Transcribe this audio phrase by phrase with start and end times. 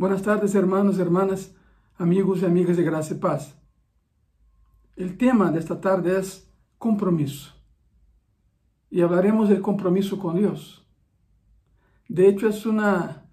[0.00, 1.54] Buenas tardes, hermanos, hermanas,
[1.98, 3.54] amigos y amigas de gracia y paz.
[4.96, 7.52] El tema de esta tarde es compromiso.
[8.88, 10.88] Y hablaremos del compromiso con Dios.
[12.08, 13.26] De hecho, es una,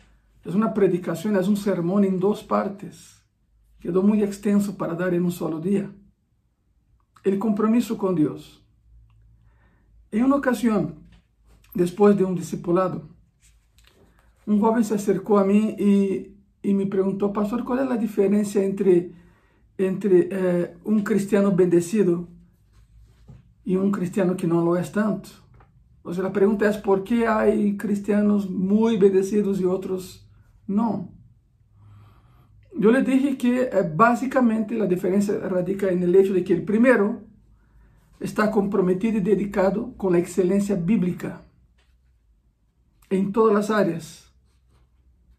[0.44, 3.24] es una predicación, es un sermón en dos partes.
[3.80, 5.90] Quedó muy extenso para dar en un solo día.
[7.24, 8.62] El compromiso con Dios.
[10.12, 10.96] En una ocasión,
[11.74, 13.08] después de un discipulado,
[14.46, 16.37] un joven se acercó a mí y
[16.68, 19.14] y me preguntó, pastor, ¿cuál es la diferencia entre,
[19.78, 22.28] entre eh, un cristiano bendecido
[23.64, 25.30] y un cristiano que no lo es tanto?
[26.04, 30.28] O sea, la pregunta es, ¿por qué hay cristianos muy bendecidos y otros
[30.68, 31.10] no?
[32.78, 36.64] Yo le dije que eh, básicamente la diferencia radica en el hecho de que el
[36.64, 37.22] primero
[38.20, 41.44] está comprometido y dedicado con la excelencia bíblica
[43.10, 44.27] en todas las áreas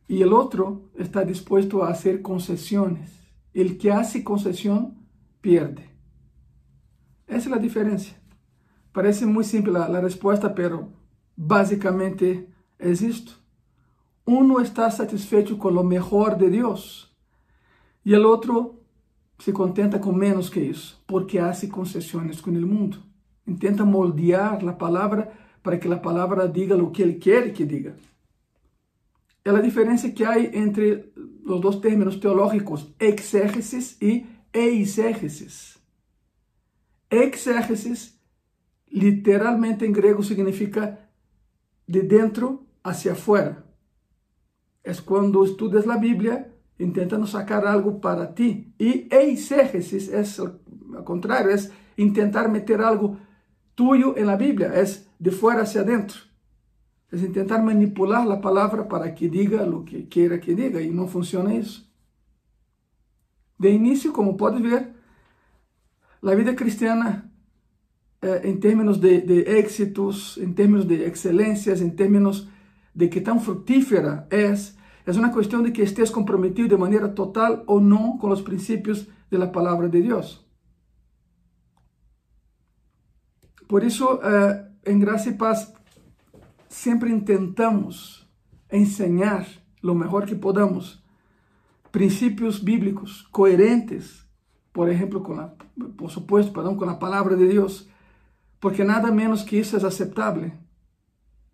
[0.08, 3.10] y el otro está dispuesto a hacer concesiones.
[3.52, 5.06] El que hace concesión
[5.42, 5.90] pierde.
[7.26, 8.18] Esa es la diferencia.
[8.90, 10.88] Parece muy simple la, la respuesta, pero
[11.36, 13.32] básicamente es esto.
[14.24, 17.14] Uno está satisfecho con lo mejor de Dios
[18.02, 18.80] y el otro
[19.38, 22.98] se contenta con menos que eso, porque hace concesiones con el mundo.
[23.46, 27.94] Intenta moldear la palabra para que la palabra diga lo que él quiere que diga
[29.44, 31.12] é a diferença que há entre
[31.44, 35.78] os dois términos teológicos, exégesis e eisegesis.
[37.10, 38.18] Exégesis,
[38.90, 40.98] literalmente em grego, significa
[41.86, 43.64] de dentro hacia afuera.
[44.84, 48.72] É quando estudas a Bíblia intentando sacar algo para ti.
[48.78, 50.22] E eisegesis é
[50.96, 51.56] ao contrário, é
[51.96, 53.18] intentar meter algo
[53.74, 54.84] tuyo en la Bíblia, é
[55.18, 56.27] de fora hacia dentro.
[57.10, 61.06] Es intentar manipular la palabra para que diga lo que quiera que diga y no
[61.06, 61.84] funciona eso.
[63.56, 64.94] De inicio, como puedes ver,
[66.20, 67.32] la vida cristiana
[68.20, 72.48] eh, en términos de, de, éxitos, en términos de excelencias, en términos
[72.92, 77.62] de que tan fructífera es, es una cuestión de que estés comprometido de manera total
[77.66, 80.44] o no con los principios de la palabra de Dios.
[83.68, 85.74] Por eso, eh, en Gracia y Paz,
[86.68, 88.28] sempre intentamos
[88.70, 89.46] ensinar
[89.82, 91.02] lo mejor que podamos
[91.90, 94.24] princípios bíblicos coerentes,
[94.72, 95.50] por exemplo, com a,
[95.96, 97.88] por supuesto, perdão, com a palavra de Deus,
[98.60, 100.50] porque nada menos que isso é aceitável.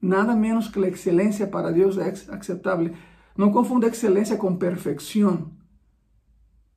[0.01, 2.95] Nada menos que a excelência para Deus é aceitável.
[3.37, 5.51] Não confunda excelência com perfeição.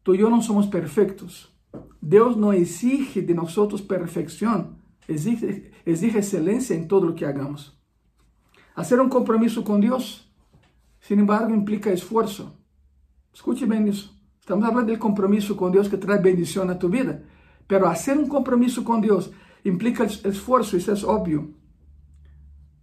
[0.04, 1.54] Tu e eu não somos perfeitos.
[2.02, 4.78] Deus não exige de nós perfeição,
[5.10, 7.77] exige, exige excelência em todo o que hagamos.
[8.78, 10.32] Hacer un compromiso con Dios,
[11.00, 12.54] sin embargo, implica esfuerzo.
[13.34, 14.16] Escuche bien eso.
[14.40, 17.24] Estamos hablando del compromiso con Dios que trae bendición a tu vida.
[17.66, 19.32] Pero hacer un compromiso con Dios
[19.64, 21.50] implica esfuerzo, eso es obvio.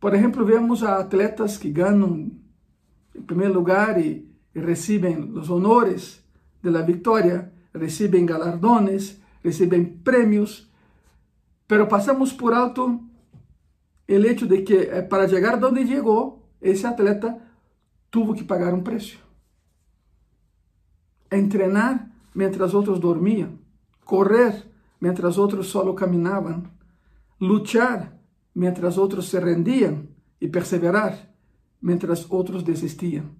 [0.01, 2.43] Por ejemplo, vemos a atletas que ganan
[3.15, 6.25] en primer lugar y, y reciben los honores
[6.61, 10.69] de la victoria, reciben galardones, reciben premios,
[11.69, 13.01] pero pasamos por alto
[14.07, 17.39] el hecho de que eh, para llegar donde llegó, ese atleta
[18.11, 19.19] tuvo que pagar un precio.
[21.31, 23.61] Entrenar mientras otros dormían,
[24.05, 24.71] correr
[25.01, 26.73] mientras otros solo caminaban,
[27.39, 28.21] luchar
[28.55, 31.35] mientras otros se rendían y perseverar
[31.81, 33.37] mientras otros desistían.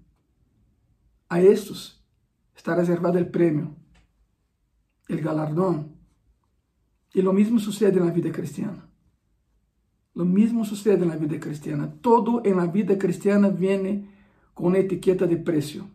[1.29, 2.03] A estos
[2.55, 3.75] está reservado el premio,
[5.07, 5.95] el galardón.
[7.13, 8.84] Y lo mismo sucede en la vida cristiana.
[10.15, 11.93] Lo mismo sucede en la vida cristiana.
[12.01, 14.09] Todo en la vida cristiana viene
[14.53, 15.89] con una etiqueta de precio.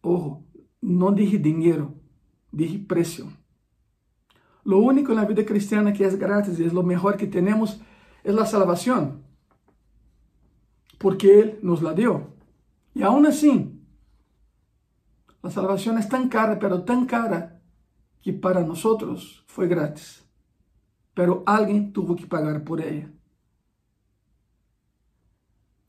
[0.00, 0.42] Ojo,
[0.80, 1.94] no dije dinero,
[2.50, 3.26] dije precio.
[4.64, 7.82] Lo único en la vida cristiana que es gratis y es lo mejor que tenemos
[8.24, 9.22] es la salvación.
[10.98, 12.32] Porque Él nos la dio.
[12.94, 13.78] Y aún así,
[15.42, 17.60] la salvación es tan cara, pero tan cara,
[18.22, 20.24] que para nosotros fue gratis
[21.20, 23.12] pero alguien tuvo que pagar por ella.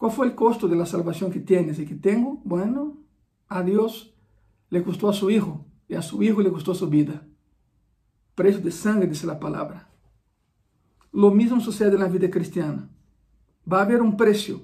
[0.02, 2.42] ¿Cuál fue el costo de la salvación que tienes y que tengo?
[2.44, 2.98] Bueno,
[3.48, 4.16] a Dios
[4.72, 7.24] le costó a su Hijo y a su Hijo le costó su vida.
[8.34, 9.92] Precio de sangre, dice la palabra.
[11.12, 12.90] Lo mismo sucede en la vida cristiana.
[13.72, 14.62] Va a haber un precio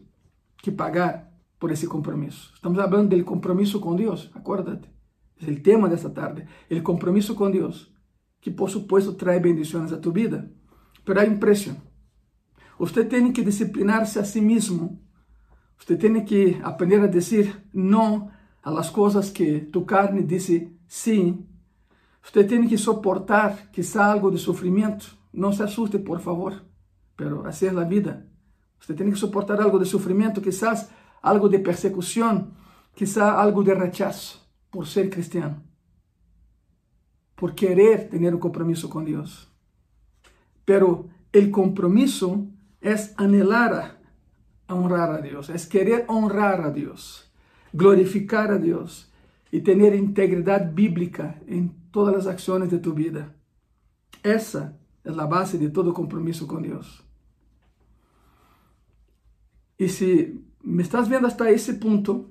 [0.59, 2.49] que pagar por ese compromiso.
[2.55, 4.89] Estamos hablando del compromiso con Dios, acuérdate.
[5.35, 6.47] Es el tema de esta tarde.
[6.67, 7.93] El compromiso con Dios,
[8.41, 10.49] que por supuesto trae bendiciones a tu vida.
[11.05, 11.75] Pero hay un precio.
[12.79, 14.99] Usted tiene que disciplinarse a sí mismo.
[15.79, 18.31] Usted tiene que aprender a decir no
[18.61, 21.45] a las cosas que tu carne dice sí,
[22.23, 25.05] usted tiene que soportar quizá algo de sufrimiento.
[25.31, 26.65] No se asuste, por favor,
[27.15, 28.25] pero así es la vida.
[28.79, 30.89] Usted tiene que soportar algo de sufrimiento, quizás
[31.21, 32.53] algo de persecución,
[32.93, 34.39] quizá algo de rechazo
[34.69, 35.63] por ser cristiano,
[37.35, 39.51] por querer tener un compromiso con Dios.
[40.65, 42.47] Pero el compromiso
[42.81, 43.96] es anhelar
[44.67, 47.31] honrar a Dios, es querer honrar a Dios,
[47.73, 49.11] glorificar a Dios
[49.51, 53.33] y tener integridad bíblica en todas las acciones de tu vida.
[54.23, 57.03] Esa es la base de todo compromiso con Dios.
[59.77, 62.29] Y si me estás viendo hasta ese punto,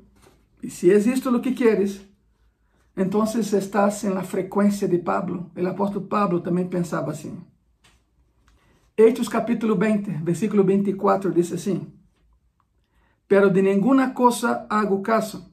[0.60, 2.04] y si es esto lo que quieres,
[2.96, 5.50] entonces estás en la frecuencia de Pablo.
[5.54, 7.32] El apóstol Pablo también pensaba así.
[8.96, 11.95] Hechos capítulo 20, versículo 24 dice así.
[13.28, 15.52] Pero de ninguna cosa hago caso,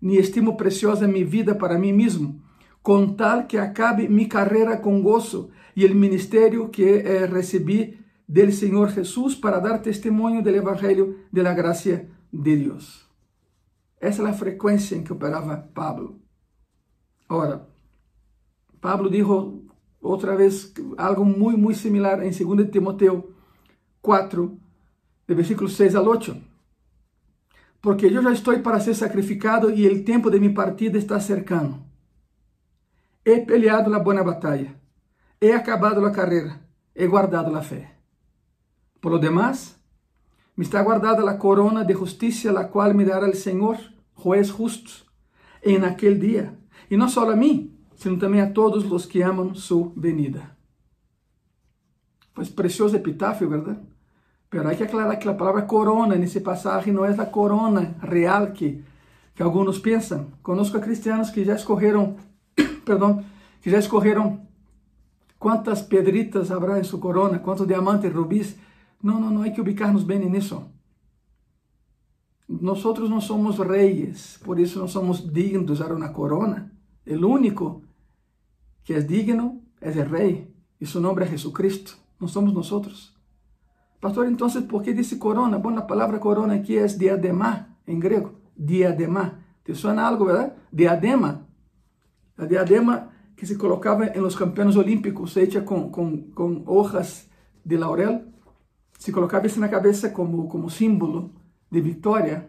[0.00, 2.42] ni estimo preciosa mi vida para mí mismo,
[2.82, 8.52] con tal que acabe mi carrera con gozo y el ministerio que eh, recibí del
[8.52, 13.08] Señor Jesús para dar testimonio del Evangelio de la gracia de Dios.
[13.98, 16.18] Esa es la frecuencia en que operaba Pablo.
[17.28, 17.66] Ahora,
[18.80, 19.62] Pablo dijo
[20.00, 23.30] otra vez algo muy, muy similar en 2 Timoteo
[24.00, 24.56] 4,
[25.26, 26.36] de versículos 6 al 8.
[27.86, 31.86] Porque yo ya estoy para ser sacrificado y el tiempo de mi partida está cercano.
[33.24, 34.74] He peleado la buena batalla,
[35.38, 36.66] he acabado la carrera,
[36.96, 37.88] he guardado la fe.
[39.00, 39.80] Por lo demás,
[40.56, 43.76] me está guardada la corona de justicia, la cual me dará el Señor,
[44.14, 44.90] juez justo,
[45.62, 46.58] en aquel día.
[46.90, 50.58] Y no solo a mí, sino também a todos os que amam sua venida.
[52.34, 53.80] Pues precioso epitafio, ¿verdad?
[54.48, 57.96] Pero hay que aclarar que la palabra corona en ese pasaje no es la corona
[58.00, 58.82] real que,
[59.34, 60.34] que algunos piensan.
[60.42, 62.16] Conozco a cristianos que ya escogieron,
[62.84, 63.24] perdón,
[63.60, 64.48] que ya escogieron
[65.38, 68.56] cuántas pedritas habrá en su corona, cuántos diamantes, rubíes.
[69.02, 70.70] No, no, no hay que ubicarnos bien en eso.
[72.48, 76.72] Nosotros no somos reyes, por eso no somos dignos de usar una corona.
[77.04, 77.82] El único
[78.84, 83.15] que es digno es el Rey y su nombre es Jesucristo, no somos nosotros.
[84.06, 85.56] Pastor, entonces, ¿por qué dice corona?
[85.56, 89.44] Bueno, la palabra corona aquí es diadema en griego, diadema.
[89.64, 90.54] ¿Te suena algo, verdad?
[90.70, 91.44] Diadema.
[92.36, 97.28] La diadema que se colocaba en los campeones olímpicos, hecha con, con, con hojas
[97.64, 98.32] de laurel,
[98.96, 101.32] se colocaba eso en la cabeza como, como símbolo
[101.68, 102.48] de victoria,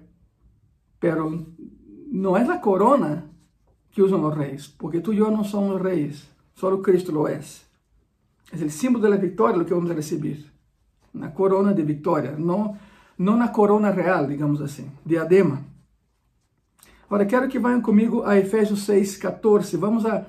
[1.00, 1.44] pero
[2.12, 3.31] no es la corona
[3.89, 7.42] que usam os reis, porque tu e eu não somos reis, só Cristo lo é.
[8.53, 10.56] É o símbolo da vitória que vamos receber,
[11.18, 12.78] na corona de vitória, não,
[13.18, 15.66] não na corona real, digamos assim, diadema.
[17.06, 19.78] Agora, quero que vayam comigo a Efésios 6, 14.
[19.78, 20.25] Vamos a,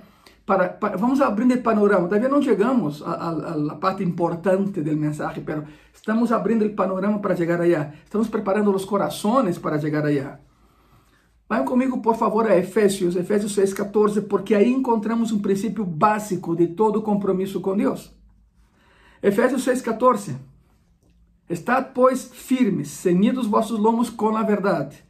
[0.46, 2.08] para, para, vamos abrindo o panorama.
[2.08, 7.60] Todavía não chegamos à parte importante do mensagem, mas estamos abrindo o panorama para chegar
[7.60, 7.92] allá.
[8.04, 10.38] Estamos preparando os corações para chegar allá.
[11.48, 16.68] Vai comigo, por favor, a Efésios, Efésios 6,14, porque aí encontramos um princípio básico de
[16.68, 18.14] todo compromisso com Deus.
[19.22, 20.36] Efésios 6,14.
[21.48, 25.02] Estad, pois, firmes, ceñidos vossos lomos com a verdade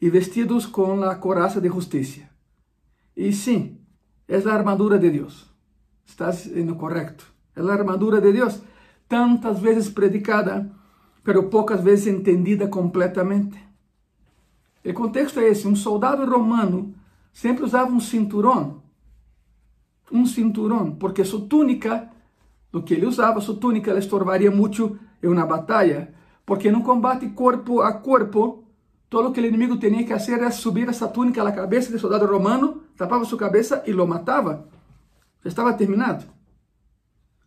[0.00, 2.20] e vestidos com a coraça de justiça.
[3.16, 3.78] E sim,
[4.28, 5.50] é a armadura de Deus.
[6.04, 7.26] Estás no correto.
[7.54, 8.60] É a armadura de Deus,
[9.08, 10.70] tantas vezes predicada,
[11.24, 13.58] pero poucas vezes entendida completamente.
[14.84, 16.94] O contexto é esse: um soldado romano
[17.32, 18.82] sempre usava um cinturão.
[20.12, 22.08] Um cinturão, porque sua túnica,
[22.70, 26.14] do que ele usava, sua túnica lhe estorvaria muito em uma batalha.
[26.44, 28.64] Porque num combate corpo a corpo,
[29.08, 31.98] todo o que o inimigo tinha que fazer era subir essa túnica à cabeça do
[31.98, 34.68] soldado romano, tapava sua cabeça e lo matava.
[35.42, 36.24] Já estava terminado.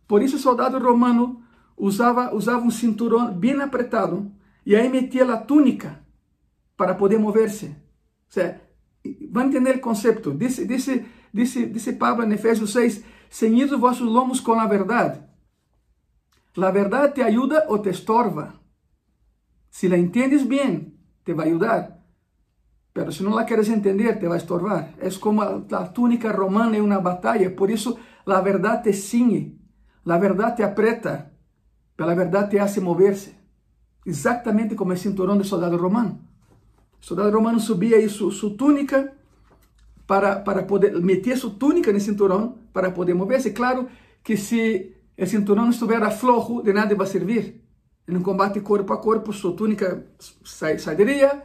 [0.06, 1.42] Por isso o soldado romano
[1.76, 4.30] usava, usava um cinturão bem apertado
[4.66, 6.00] e aí metia a túnica
[6.76, 7.76] para poder moverse.
[8.28, 8.60] O sea,
[9.30, 10.32] van a entender el concepto.
[10.32, 15.29] Dice, dice, dice, dice Pablo en Efesios 6, ceñidos vossos lomos con la verdad.
[16.54, 18.54] La verdad te ayuda o te estorba.
[19.70, 22.00] Si la entiendes bien, te va a ayudar.
[22.92, 24.94] Pero si no la quieres entender, te va a estorbar.
[25.00, 27.54] Es como la túnica romana en una batalla.
[27.54, 29.56] Por eso la verdad te ciñe,
[30.04, 31.32] la verdad te aprieta,
[31.94, 33.38] pero la verdad te hace moverse.
[34.04, 36.18] Exactamente como el cinturón de soldado romano.
[37.00, 39.14] O soldado romano subia aí sua, sua túnica
[40.06, 43.52] para, para poder meter sua túnica no cinturão para poder mover-se.
[43.52, 43.88] Claro
[44.24, 47.62] que se o cinturão não estiver flojo, de nada vai servir.
[48.08, 50.06] Em combate corpo a corpo, sua túnica
[50.42, 51.42] sairia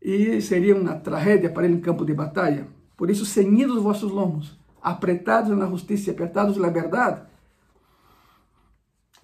[0.00, 2.68] e seria uma tragédia para ele em campo de batalha.
[2.96, 7.22] Por isso, ceñidos os vossos lomos, apretados na justiça, apertados na verdade.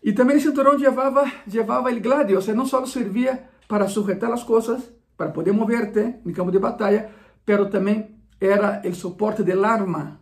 [0.03, 4.33] E também o cinturão levava, levava o gladio, ou seja, não só servia para sujetar
[4.33, 7.11] as coisas, para poder moverte em campo de batalha,
[7.45, 10.21] pero também era o suporte del arma.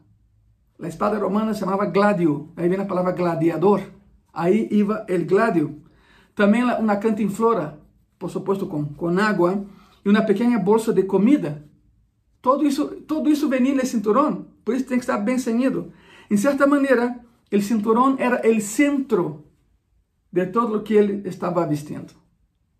[0.80, 3.80] A espada romana se chamava gladio, aí vem a palavra gladiador.
[4.32, 5.82] Aí iba o gladio.
[6.34, 7.78] Também uma cantinflora,
[8.18, 9.64] por supuesto com, com água,
[10.04, 11.64] e uma pequena bolsa de comida.
[12.42, 15.92] Todo isso, todo isso venia no cinturão, por isso tem que estar bem ceñido.
[16.30, 17.18] Em certa maneira,
[17.50, 19.44] o cinturão era o centro
[20.30, 22.12] de todo o que ele estava vestindo.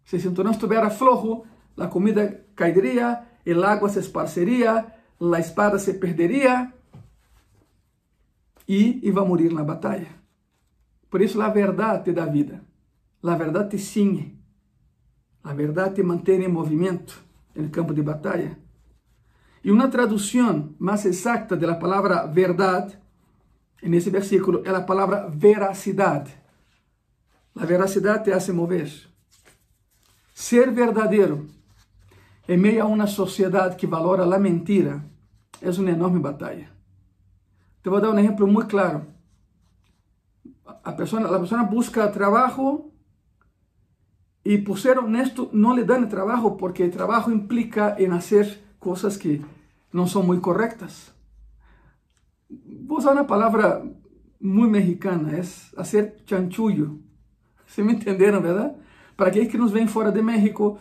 [0.04, 1.44] Se o cinturão estivesse flojo,
[1.76, 4.84] a comida cairia, o água se esparceria,
[5.20, 6.72] a espada se perderia
[8.68, 10.08] e ia morir na batalha.
[11.10, 12.62] Por isso, a verdade dá vida,
[13.22, 14.38] a verdade te ciñe,
[15.42, 17.22] a verdade te mantém em movimento
[17.54, 18.58] no campo de batalha.
[19.62, 22.98] E uma tradução mais exata da palavra verdade,
[23.82, 26.34] nesse versículo, é a palavra veracidade.
[27.56, 28.90] A veracidade te hace mover.
[30.34, 31.46] Ser verdadeiro
[32.48, 35.02] em meio a uma sociedade que valora a mentira
[35.62, 36.73] é uma enorme batalha.
[37.84, 39.04] Te vou dar um exemplo muito claro.
[40.82, 42.90] A pessoa, a pessoa busca trabalho
[44.42, 49.18] e, por ser honesto, não lhe dão trabalho porque o trabalho implica em fazer coisas
[49.18, 49.44] que
[49.92, 51.12] não são muito corretas.
[52.86, 53.84] Vou usar uma palavra
[54.40, 57.02] muito mexicana, é fazer chanchullo.
[57.68, 58.76] Se me entenderam, verdade?
[59.14, 60.78] Para aqueles que nos vêm fora de México,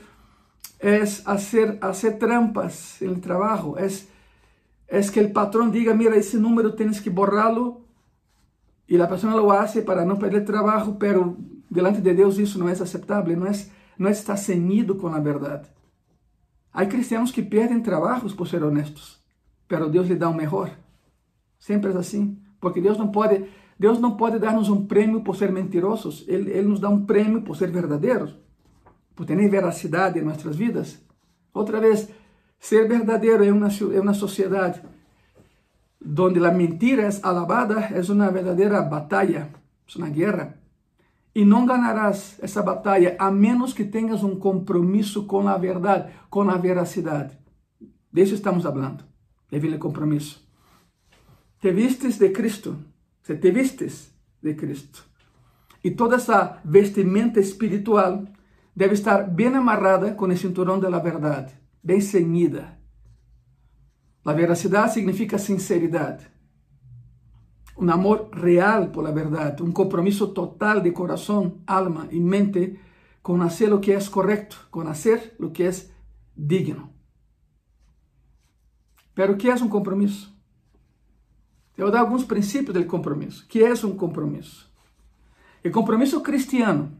[0.80, 3.88] é fazer, fazer trampas no trabalho, é,
[4.88, 7.86] é que o patrão diga, mira, esse número tens que borrá-lo,
[8.88, 11.38] e a pessoa lo hace para não perder trabalho, pero
[11.70, 13.52] delante de Deus isso não é aceitável, não é,
[13.98, 15.68] não estar ceñido com a verdade.
[16.72, 19.22] Há cristianos que perdem trabalhos por ser honestos,
[19.68, 20.72] pero Deus lhe dá o melhor.
[21.58, 23.46] Sempre é assim, porque Deus não pode,
[23.80, 27.42] Deus não pode dar-nos um prêmio por ser mentirosos, ele, ele nos dá um prêmio
[27.42, 28.36] por ser verdadeiros
[29.16, 31.00] por ter veracidade em nossas vidas.
[31.54, 32.10] Outra vez,
[32.63, 34.82] ser verdadeiro em uma, em uma sociedade
[36.17, 39.50] onde a mentira é alabada é uma verdadeira batalha,
[39.93, 40.58] é uma guerra.
[41.36, 46.50] E não ganarás essa batalha a menos que tenhas um compromisso com a verdade, com
[46.50, 47.38] a veracidade.
[48.12, 49.03] De isso estamos falando.
[49.51, 50.48] Deve o compromisso.
[51.60, 52.77] Te vistes de Cristo,
[53.24, 54.10] se te vistes
[54.41, 55.03] de Cristo.
[55.84, 58.24] E toda essa vestimenta espiritual
[58.74, 62.80] deve estar bem amarrada com o cinturão da verdade, bem ceñida.
[64.25, 66.25] A veracidade significa sinceridade.
[67.78, 72.80] Um amor real por la verdade, um compromisso total de coração, alma e mente
[73.22, 75.72] com fazer o que é correto, com fazer o que é
[76.38, 76.94] digno.
[79.13, 80.34] Pero o que é um compromisso?
[81.78, 83.44] Eu vou dar alguns princípios do compromisso.
[83.44, 84.72] O que é um compromisso?
[85.66, 86.96] O compromisso cristiano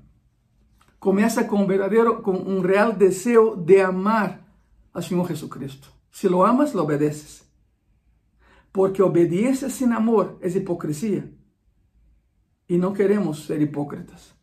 [1.00, 4.43] começa com um verdadeiro, com um real desejo de amar
[4.94, 5.90] ao Senhor Jesucristo.
[6.12, 7.44] Se lo amas, lo obedeces.
[8.72, 11.32] Porque obediência sem amor é hipocrisia.
[12.70, 14.34] E não queremos ser hipócritas.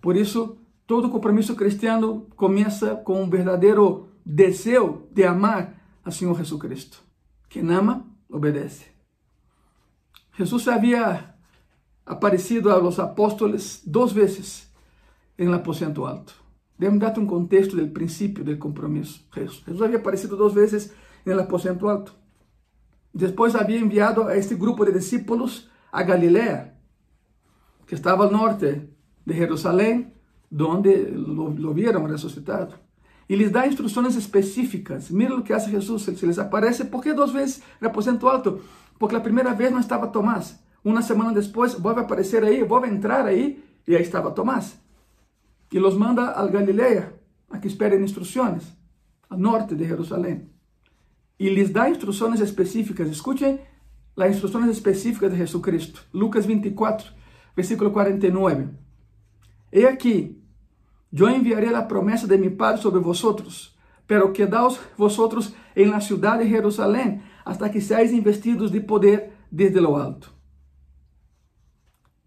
[0.00, 7.02] Por isso, todo compromisso cristiano começa com um verdadeiro desejo de amar ao Senhor Jesucristo.
[7.48, 8.86] Quem ama, obedece.
[10.36, 11.34] Jesus havia
[12.06, 14.70] aparecido aos apóstolos duas vezes
[15.38, 16.34] em aposento alto.
[16.78, 19.26] Déjame darte um contexto do princípio do compromisso.
[19.34, 20.92] Jesus havia aparecido duas vezes
[21.26, 22.14] no aposento alto.
[23.12, 26.74] Depois havia enviado a este grupo de discípulos a Galiléia,
[27.84, 28.88] que estava ao norte
[29.26, 30.12] de Jerusalém,
[30.52, 32.74] onde lo, lo vieron ressuscitado.
[33.28, 35.10] E lhes dá instruções específicas.
[35.10, 36.84] Mira o que faz Jesus, se lhes aparece.
[36.84, 38.60] ¿Por que duas vezes no aposento alto?
[38.98, 40.58] Porque a primeira vez não estava Tomás.
[40.84, 44.78] Uma semana depois, volve a aparecer aí, volve a entrar aí, e aí estava Tomás
[45.72, 47.14] e los manda al Galileia
[47.50, 48.76] a que esperen instruções,
[49.28, 50.48] al norte de Jerusalém.
[51.38, 53.08] E lhes dá instruções específicas.
[53.08, 53.60] Escuchen
[54.16, 56.04] as instruções específicas de Jesucristo.
[56.12, 57.12] Lucas 24,
[57.54, 58.68] versículo 49.
[59.72, 60.42] He aqui,
[61.12, 66.38] eu enviaré a promessa de mi Padre sobre vosotros, pero quedaos vosotros en la ciudad
[66.38, 70.32] de Jerusalém, hasta que seáis investidos de poder desde lo alto.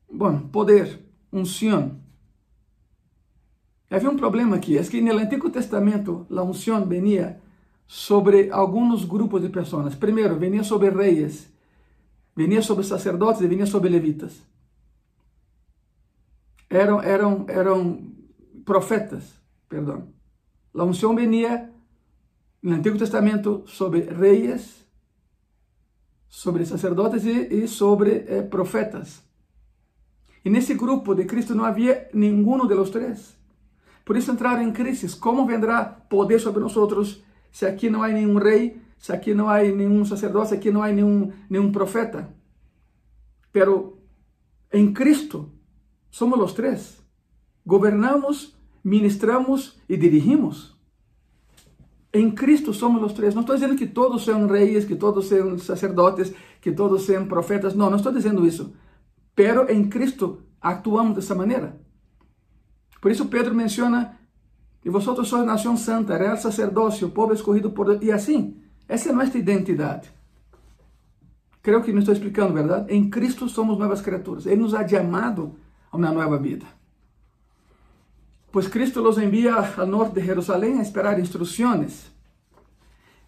[0.10, 2.01] Bom, poder, unção,
[3.92, 7.42] Havia um problema aqui, é que no Antigo Testamento a unção venia
[7.86, 9.94] sobre alguns grupos de pessoas.
[9.96, 11.52] Primeiro, venia sobre reis,
[12.34, 14.42] venia sobre sacerdotes e venia sobre levitas.
[16.70, 18.14] Eram, eram, eram
[18.64, 19.34] profetas,
[19.68, 20.08] perdão.
[20.74, 21.70] A unção venia
[22.64, 24.86] no Antigo Testamento sobre reis,
[26.30, 29.22] sobre sacerdotes e, e sobre eh, profetas.
[30.46, 33.41] E nesse grupo de Cristo não havia nenhum de los três.
[34.06, 35.16] Por isso entraram em crise.
[35.18, 39.62] Como vendrá poder sobre nós se aqui não há nenhum rei, se aqui não há
[39.62, 42.34] nenhum sacerdote, se aqui não há nenhum, nenhum profeta?
[43.52, 43.98] Pero
[44.72, 45.52] em Cristo
[46.10, 47.02] somos os três.
[47.66, 50.76] Governamos, ministramos e dirigimos.
[52.14, 53.34] Em Cristo somos os três.
[53.34, 57.74] Não estou dizendo que todos sejam reis, que todos sejam sacerdotes, que todos sejam profetas.
[57.74, 58.74] Não, não estou dizendo isso.
[59.36, 61.80] Pero em Cristo actuamos dessa maneira.
[63.02, 64.16] Por isso Pedro menciona:
[64.86, 68.04] E vosotros sois nação santa, real sacerdócio, povo escolhido por Deus.
[68.04, 70.12] E assim, essa é nossa identidade.
[71.64, 72.94] Creio que me estou explicando, verdade?
[72.94, 74.46] Em Cristo somos novas criaturas.
[74.46, 75.56] Ele nos ha chamado
[75.92, 76.66] a uma nova vida.
[78.52, 82.12] Pois Cristo los envia ao norte de Jerusalém a esperar instruções.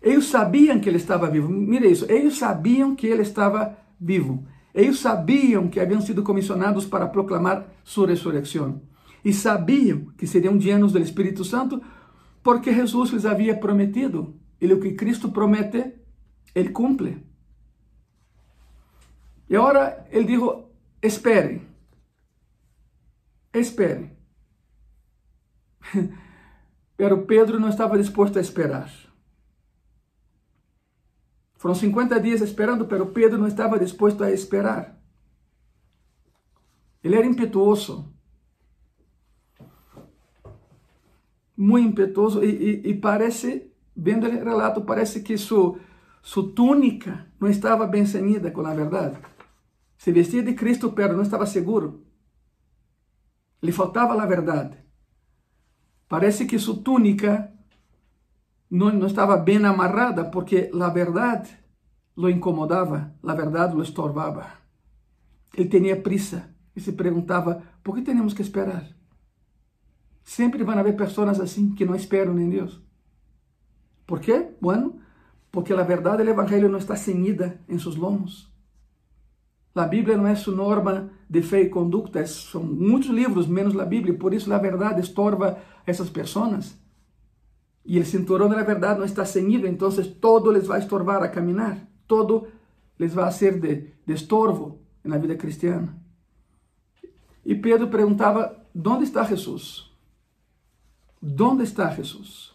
[0.02, 1.48] Eles sabiam que ele estava vivo.
[1.48, 2.06] Mire isso.
[2.12, 4.46] Eles sabiam que ele estava vivo.
[4.74, 8.82] Eles sabiam que haviam sido comissionados para proclamar sua ressurreição.
[9.24, 11.82] E sabiam que seriam llenos do Espírito Santo,
[12.42, 14.40] porque Jesus lhes havia prometido.
[14.60, 15.94] E o que Cristo promete,
[16.54, 17.26] ele cumpre.
[19.50, 20.46] E agora ele disse:
[21.02, 21.62] espere.
[23.54, 24.12] Espere.
[26.98, 28.92] Pero Pedro não estava disposto a esperar.
[31.56, 35.02] Foram 50 dias esperando, pero Pedro não estava disposto a esperar.
[37.02, 38.14] Ele era impetuoso.
[41.56, 45.80] Muito impetuoso e, e, e parece, vendo o relato, parece que sua,
[46.22, 49.18] sua túnica não estava bem ceñida com a verdade.
[49.98, 52.04] Se vestia de Cristo, pero não estava seguro.
[53.62, 54.78] Lhe faltava a verdade.
[56.10, 57.54] Parece que sua túnica
[58.70, 61.58] não, não estava bem amarrada, porque a verdade
[62.16, 64.48] lo incomodava, a verdade lo estorbava.
[65.56, 68.84] Ele tinha prisa e se perguntava: por que temos que esperar?
[70.24, 72.82] Sempre vão haver pessoas assim que não esperam em Deus.
[74.06, 74.50] ¿Por quê?
[74.60, 75.00] Bueno,
[75.52, 78.52] porque a verdade do Evangelho não está ceñida em seus lomos.
[79.76, 83.86] A Bíblia não é sua norma de fé e conduta, são muitos livros, menos a
[83.86, 86.78] Bíblia, por isso a verdade estorva essas pessoas.
[87.86, 89.90] E o cinturão da verdade não está ceñido, então
[90.22, 92.48] todo les vai estorvar a caminhar, todo
[92.98, 95.98] les vai ser de, de estorvo na vida cristiana.
[97.46, 99.93] E Pedro perguntava: onde está Jesus?
[101.24, 102.54] Onde está Jesus?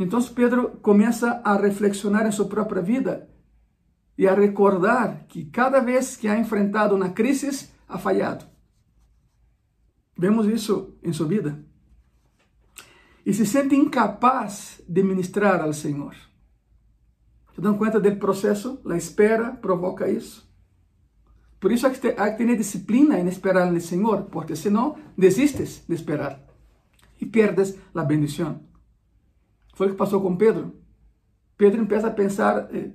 [0.00, 3.28] Então Pedro começa a reflexionar em sua própria vida
[4.16, 8.46] e a recordar que cada vez que ha enfrentado uma crise, ha falhado.
[10.16, 11.62] Vemos isso em sua vida.
[13.26, 16.14] E se sente incapaz de ministrar ao Senhor.
[17.54, 18.80] Se dão conta do processo?
[18.86, 20.48] A espera provoca isso.
[21.60, 26.45] Por isso há que ter disciplina em esperar no Senhor, porque senão desistes de esperar
[27.20, 28.60] e perdes a bendição.
[29.74, 30.74] Foi o que passou com Pedro.
[31.56, 32.90] Pedro começa a pensar eh,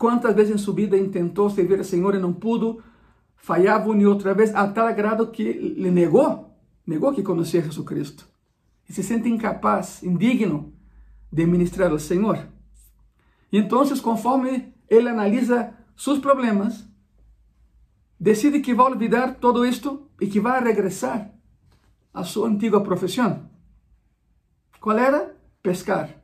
[0.00, 2.82] Quantas vezes em sua vida tentou servir ao Senhor e não pudo,
[3.36, 7.86] falhava uma e outra vez, a tal grado que lhe negou, negou que conhecia Jesus
[7.86, 8.26] Cristo.
[8.88, 10.72] E se sente incapaz, indigno
[11.30, 12.48] de ministrar ao Senhor.
[13.52, 16.82] E então, conforme ele analisa seus problemas,
[18.18, 21.30] decide que vai olvidar todo isto e que vai regressar
[22.14, 23.49] à sua antiga profissão.
[24.80, 25.36] Qual era?
[25.62, 26.20] Pescar.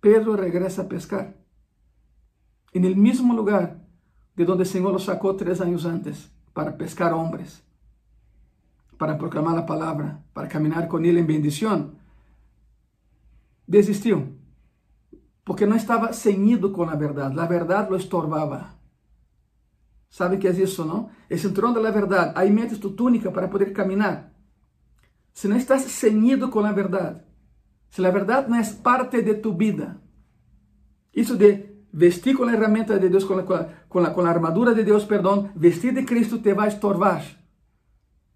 [0.00, 1.40] Pedro regressa a pescar
[2.72, 3.80] en el mismo lugar
[4.36, 7.62] de donde el Señor lo sacó tres años antes para pescar hombres,
[8.96, 11.98] para proclamar la palabra, para caminar con Él en bendición,
[13.66, 14.28] desistió,
[15.44, 18.76] porque no estaba ceñido con la verdad, la verdad lo estorbaba.
[20.08, 21.10] ¿Sabe qué es eso, no?
[21.28, 24.32] El cinturón de la verdad, ahí metes tu túnica para poder caminar.
[25.32, 27.24] Si no estás ceñido con la verdad,
[27.90, 30.00] si la verdad no es parte de tu vida,
[31.12, 36.04] eso de vestir com a de a, a, a armadura de Deus, perdão, vestir de
[36.04, 37.22] Cristo te vai estorvar.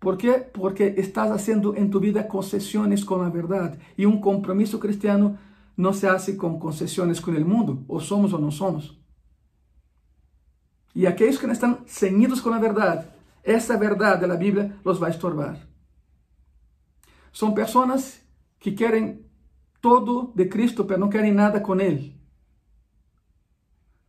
[0.01, 0.33] ¿Por quê?
[0.53, 3.79] Porque estás haciendo em tu vida concessões com a verdade.
[3.97, 5.38] E um compromisso cristiano
[5.77, 9.01] não se hace com concessões com o mundo, ou somos ou não somos.
[10.95, 13.07] E aqueles que não estão ceñidos com a verdade,
[13.43, 15.59] essa verdade da Bíblia los vai estorbar.
[17.33, 18.21] São pessoas
[18.61, 19.23] que querem
[19.85, 22.18] todo de Cristo, mas não querem nada com Ele.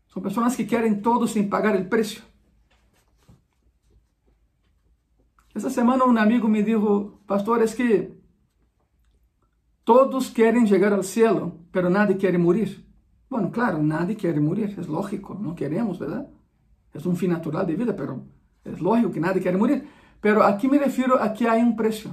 [0.08, 2.24] São pessoas que querem todo sem pagar o preço.
[5.54, 7.90] Essa semana um amigo me disse, pastor, é que
[9.84, 12.72] Todos querem chegar ao céu, pero nadie quer morrer.
[13.30, 16.28] Bueno, claro, nadie quer morrer, é lógico, não queremos, verdade?
[16.94, 18.26] É um fim natural de vida, pero
[18.64, 19.86] é lógico que nadie quer morrer.
[20.22, 22.10] Pero aqui me refiro a que há um preço.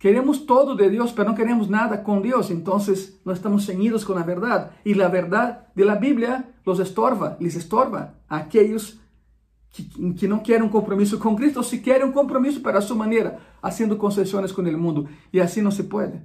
[0.00, 2.78] Queremos todo de Deus, pero não queremos nada com Deus, então
[3.22, 4.70] não estamos ceñidos com a verdade.
[4.82, 8.98] E a verdade de la Bíblia los estorba, les estorba a aqueles
[9.68, 9.84] que,
[10.14, 13.94] que querem um compromisso com Cristo, ou se querem um compromisso para sua maneira, fazendo
[13.98, 15.06] concessões com o mundo.
[15.30, 16.18] E assim não se pode.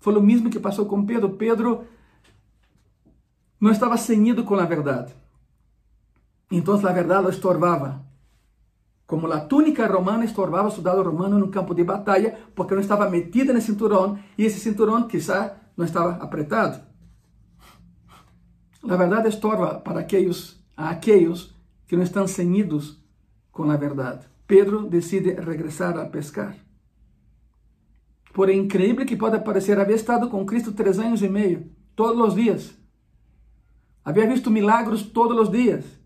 [0.00, 1.30] Foi o mesmo que passou com Pedro.
[1.30, 1.84] Pedro
[3.60, 5.12] não estava ceñido com a verdade.
[6.48, 8.06] Então a verdade o estorbava.
[9.08, 13.08] Como a túnica romana estorbava o soldado romano no campo de batalha, porque não estava
[13.08, 16.78] metida no cinturão, e esse cinturão quizá não estava apertado.
[18.86, 21.54] A verdade estorba para aqueles, a aqueles
[21.86, 23.02] que não estão ceñidos
[23.50, 24.26] com a verdade.
[24.46, 26.54] Pedro decide regressar a pescar.
[28.34, 32.34] Por incrível que pode parecer, havia estado com Cristo três anos e meio, todos os
[32.34, 32.76] dias.
[34.04, 35.97] Havia visto milagros todos os dias.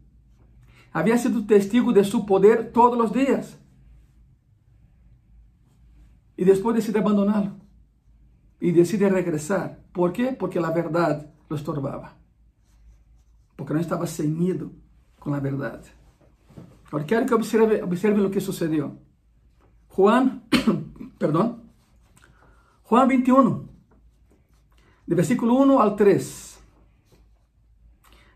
[0.92, 3.58] Havia sido testigo de seu poder todos os dias.
[6.36, 7.52] E depois decide abandoná-lo.
[8.60, 9.78] E decide regressar.
[9.92, 10.32] Por quê?
[10.32, 12.12] Porque a verdade lo estorbava.
[13.56, 14.72] Porque não estava ceñido
[15.18, 15.90] com a verdade.
[16.86, 18.98] Agora quero que observe, observe o que sucedeu.
[19.88, 20.42] Juan,
[21.18, 21.62] perdão,
[22.84, 23.68] Juan 21,
[25.06, 26.51] de versículo 1 al 3.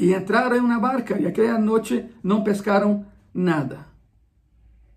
[0.00, 3.86] e entraram uma barca e aquela noite não pescaram nada.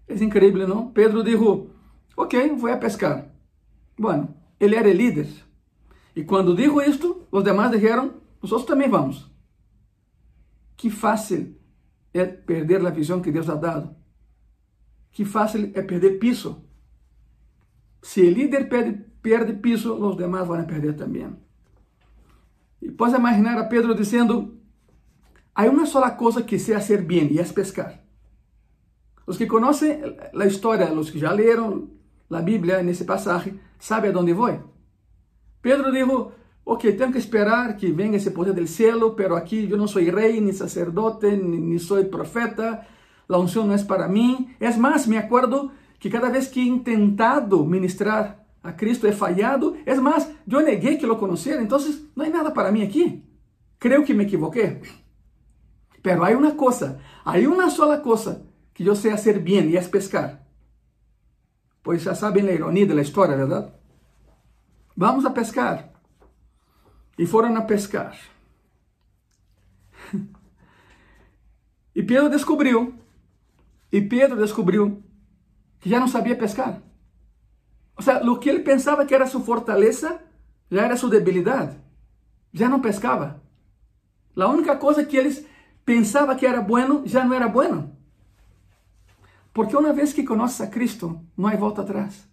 [0.07, 0.91] É incrível, não?
[0.91, 1.67] Pedro disse,
[2.15, 3.27] ok, vou a pescar.
[3.99, 5.27] Bueno, ele era líder.
[6.15, 9.29] E quando dijo isto, os demais disseram, nós também vamos.
[10.77, 11.53] Que fácil
[12.13, 13.93] é perder a visão que Deus ha dado.
[15.11, 16.63] Que fácil é perder piso.
[18.01, 21.35] Se o líder perde perde piso, os demais vão perder também.
[22.81, 24.62] E pode imaginar a Pedro dizendo:
[25.55, 27.99] há uma sola coisa que sei fazer bem e é pescar.
[29.25, 30.01] Os que conhecem
[30.37, 31.89] a história, os que já leram
[32.29, 34.73] a Bíblia nesse passagem, sabem a onde vou.
[35.61, 36.31] Pedro disse:
[36.65, 40.01] Ok, tenho que esperar que venha esse poder do céu, pero aqui eu não sou
[40.01, 42.85] rei, nem sacerdote, nem sou profeta,
[43.27, 44.49] a unção não é para mim.
[44.59, 49.75] É mais, me acordo que cada vez que he tentado ministrar a Cristo he fallado.
[49.85, 53.23] Es más, yo negué que lo conociera, entonces no hay nada para mí aquí.
[53.77, 54.81] Creo que me equivoqué.
[56.03, 59.87] Pero hay una cosa, hay una sola cosa que yo sé hacer bien y es
[59.87, 60.45] pescar.
[61.81, 63.73] Pues ya saben la ironía de la historia, ¿verdad?
[64.95, 65.93] Vamos a pescar.
[67.17, 68.13] Y fueron a pescar.
[71.95, 72.95] E Pedro descobriu,
[73.91, 75.03] e Pedro descobriu
[75.79, 76.81] que já não sabia pescar.
[77.95, 80.19] O sea, lo que ele pensava que era sua fortaleza
[80.71, 81.77] já era sua debilidade.
[82.51, 83.43] Já não pescava.
[84.35, 85.45] A única coisa que eles
[85.85, 87.95] pensava que era bueno já não era bueno.
[89.53, 92.27] Porque uma vez que conheces a Cristo, não há volta atrás.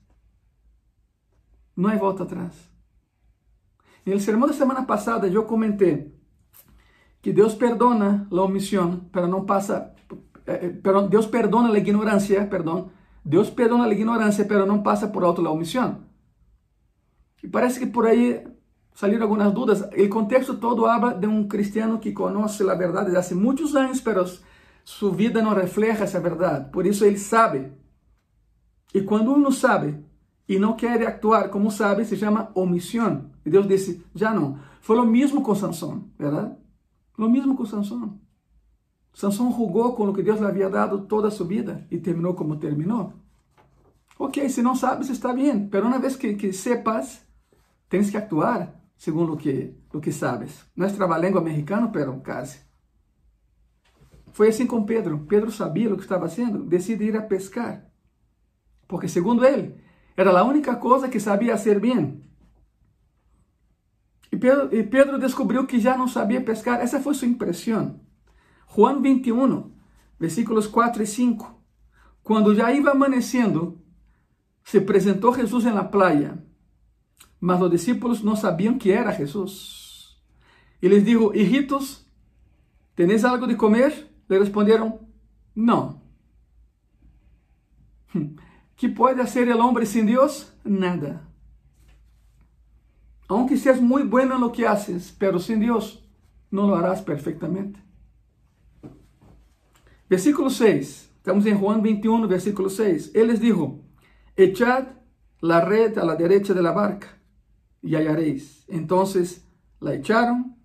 [1.76, 2.70] Não há volta atrás.
[4.06, 6.12] No sermão da semana passada eu comentei
[7.20, 9.94] que Deus perdona a omissão, pero não passa,
[10.46, 12.90] eh, eh, pero Deus perdona a ignorância, perdão,
[13.22, 16.02] Deus perdona a ignorância, pero não passa por alto a omissão.
[17.42, 18.42] E parece que por aí
[19.00, 19.80] saíram algumas dúvidas.
[19.80, 24.26] O contexto todo habla de um cristiano que conhece a verdade desde muitos anos, pero
[24.84, 26.68] sua vida não refleja essa verdade.
[26.70, 27.72] Por isso ele sabe.
[28.92, 30.04] E quando um sabe
[30.46, 33.30] e não quer actuar como sabe, se chama omissão.
[33.42, 34.58] E Deus disse: já não.
[34.82, 36.54] Foi o mesmo com Sansão, verdade?
[37.16, 38.20] O mesmo com Sansão.
[39.14, 42.34] Sansão rugou com o que Deus lhe havia dado toda a sua vida e terminou
[42.34, 43.14] como terminou.
[44.18, 47.24] Ok, se não sabes, está bem, mas uma vez que, que sepas,
[47.88, 50.66] tens que actuar segundo o que, o que sabes.
[50.76, 52.60] Nuestra língua mexicana, pero casi.
[54.34, 55.20] Foi assim com Pedro.
[55.20, 57.86] Pedro sabia o que estava fazendo, decide ir a pescar.
[58.86, 59.80] Porque, segundo ele,
[60.14, 62.20] era a única coisa que sabia fazer bem.
[64.30, 66.78] E Pedro, e Pedro descobriu que já não sabia pescar.
[66.78, 68.02] Essa foi sua impressão.
[68.68, 69.72] Juan 21,
[70.18, 71.58] versículos 4 e 5.
[72.22, 73.80] Quando já iba amanecendo,
[74.62, 76.49] se apresentou Jesus la playa.
[77.40, 80.22] Mas los discípulos no sabían que era Jesús.
[80.80, 82.06] Y les dijo, hijitos,
[82.94, 84.10] ¿tenéis algo de comer?
[84.28, 85.00] Le respondieron,
[85.54, 86.02] no.
[88.76, 90.54] ¿Qué puede hacer el hombre sin Dios?
[90.64, 91.26] Nada.
[93.28, 96.04] Aunque seas muy bueno en lo que haces, pero sin Dios
[96.50, 97.80] no lo harás perfectamente.
[100.08, 101.10] Versículo 6.
[101.16, 103.12] Estamos en Juan 21, versículo 6.
[103.14, 103.80] Él les dijo,
[104.36, 104.88] echad
[105.40, 107.19] la red a la derecha de la barca
[107.82, 108.64] y hallaréis.
[108.68, 109.46] Entonces
[109.80, 110.56] la echaron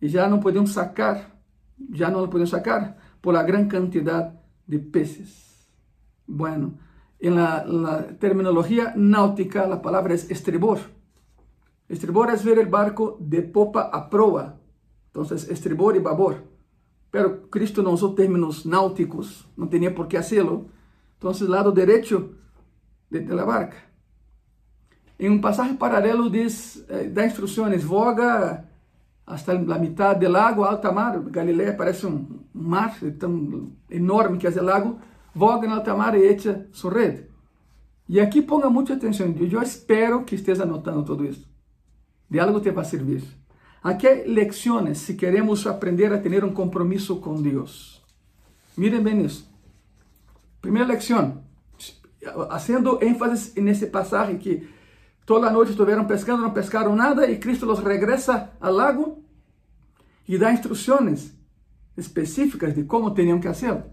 [0.00, 1.38] y ya no pudieron sacar,
[1.76, 5.68] ya no la pudieron sacar por la gran cantidad de peces.
[6.26, 6.74] Bueno,
[7.18, 10.78] en la, terminología náutica la palabra es estribor.
[11.88, 14.60] Estribor es ver el barco de popa a proa.
[15.06, 16.44] Entonces, estribor y babor.
[17.10, 20.66] Pero Cristo no usó términos náuticos, no tenía por qué hacerlo.
[21.14, 22.34] Entonces, lado derecho
[23.08, 23.87] de, de la barca.
[25.18, 28.64] Em um passagem paralelo diz, eh, dá instruções, voga
[29.26, 34.50] hasta a metade do lago, alta mar, Galileia parece um mar tão enorme que é
[34.50, 34.98] o lago,
[35.34, 37.26] voga no alta mar e echa sua rede.
[38.08, 41.46] E aqui ponga muita atenção, eu espero que esteja anotando tudo isso.
[42.30, 43.22] De algo te vai servir.
[43.82, 48.02] Aqui há lecciones se queremos aprender a ter um compromisso com Deus.
[48.76, 49.46] Miren bem isso.
[50.62, 51.42] Primeira lecção,
[52.50, 54.68] haciendo énfasis nesse passagem que
[55.28, 59.18] toda la noche estuvieron pescando, no pescaron nada y Cristo los regresa al lago
[60.26, 61.36] y da instrucciones
[61.98, 63.88] específicas de cómo tenían que hacerlo.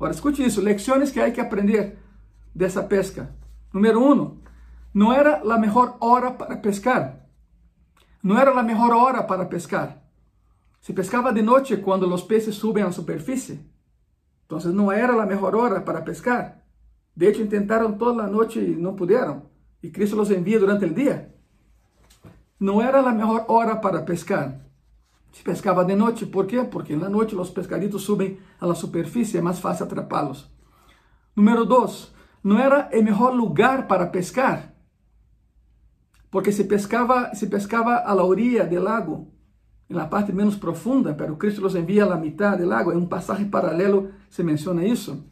[0.00, 2.00] Ahora, escuche eso, lecciones que hay que aprender
[2.52, 3.30] de esa pesca.
[3.72, 4.40] Número uno,
[4.92, 7.28] no era la mejor hora para pescar.
[8.20, 10.02] No era la mejor hora para pescar.
[10.80, 13.64] Se pescaba de noche cuando los peces suben a la superficie.
[14.42, 16.64] Entonces no era la mejor hora para pescar.
[17.14, 19.51] De hecho, intentaron toda la noche y no pudieron
[19.82, 21.34] y Cristo los envía durante el día.
[22.60, 24.62] No era la mejor hora para pescar.
[25.32, 26.62] Se pescaba de noche, ¿por qué?
[26.62, 30.50] Porque en la noche los pescaditos suben a la superficie, es más fácil atraparlos.
[31.34, 34.76] Número dos, no era el mejor lugar para pescar.
[36.30, 39.28] Porque se pescaba, se pescaba a la orilla del lago,
[39.88, 42.92] en la parte menos profunda, pero Cristo los envía a la mitad del lago.
[42.92, 45.26] En un pasaje paralelo se menciona eso.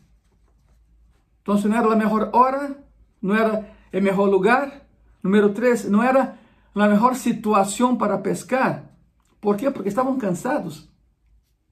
[1.39, 2.77] Entonces no era la mejor hora,
[3.21, 4.87] no era el mejor lugar.
[5.23, 6.39] Número tres, no era
[6.75, 8.91] la mejor situación para pescar.
[9.41, 9.57] ¿Por?
[9.73, 10.91] Porque estaban cansados.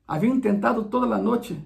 [0.07, 1.63] Habían intentado toda la noche.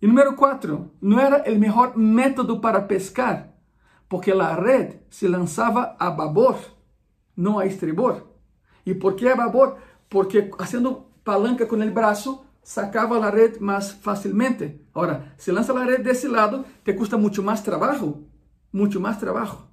[0.00, 3.54] Y número cuatro, no era el mejor método para pescar,
[4.08, 6.56] porque la red se lanzaba a babor,
[7.34, 8.34] no a estribor.
[8.84, 9.78] ¿Y por qué a babor?
[10.10, 14.86] Porque haciendo palanca con el brazo, sacaba la red más fácilmente.
[14.92, 18.20] Ahora, si lanza la red de ese lado, te cuesta mucho más trabajo
[18.72, 19.68] mucho más trabajo.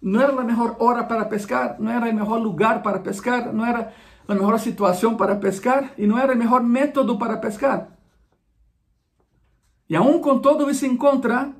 [0.00, 3.64] No era la mejor hora para pescar, no era el mejor lugar para pescar, no
[3.64, 3.94] era
[4.26, 7.98] la mejor situación para pescar y no era el mejor método para pescar.
[9.86, 11.54] Y aún con todo eso en contra,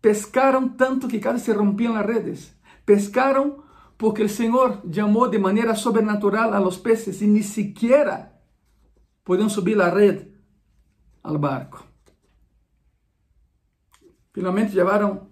[0.00, 2.56] pescaron tanto que casi se rompían las redes.
[2.84, 3.62] Pescaron
[3.96, 8.40] porque el Señor llamó de manera sobrenatural a los peces y ni siquiera
[9.24, 10.28] podían subir la red
[11.22, 11.89] al barco.
[14.32, 15.28] Finalmente llevaron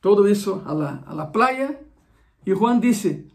[0.00, 1.80] todo eso a la, a la playa
[2.44, 3.28] y Juan dice,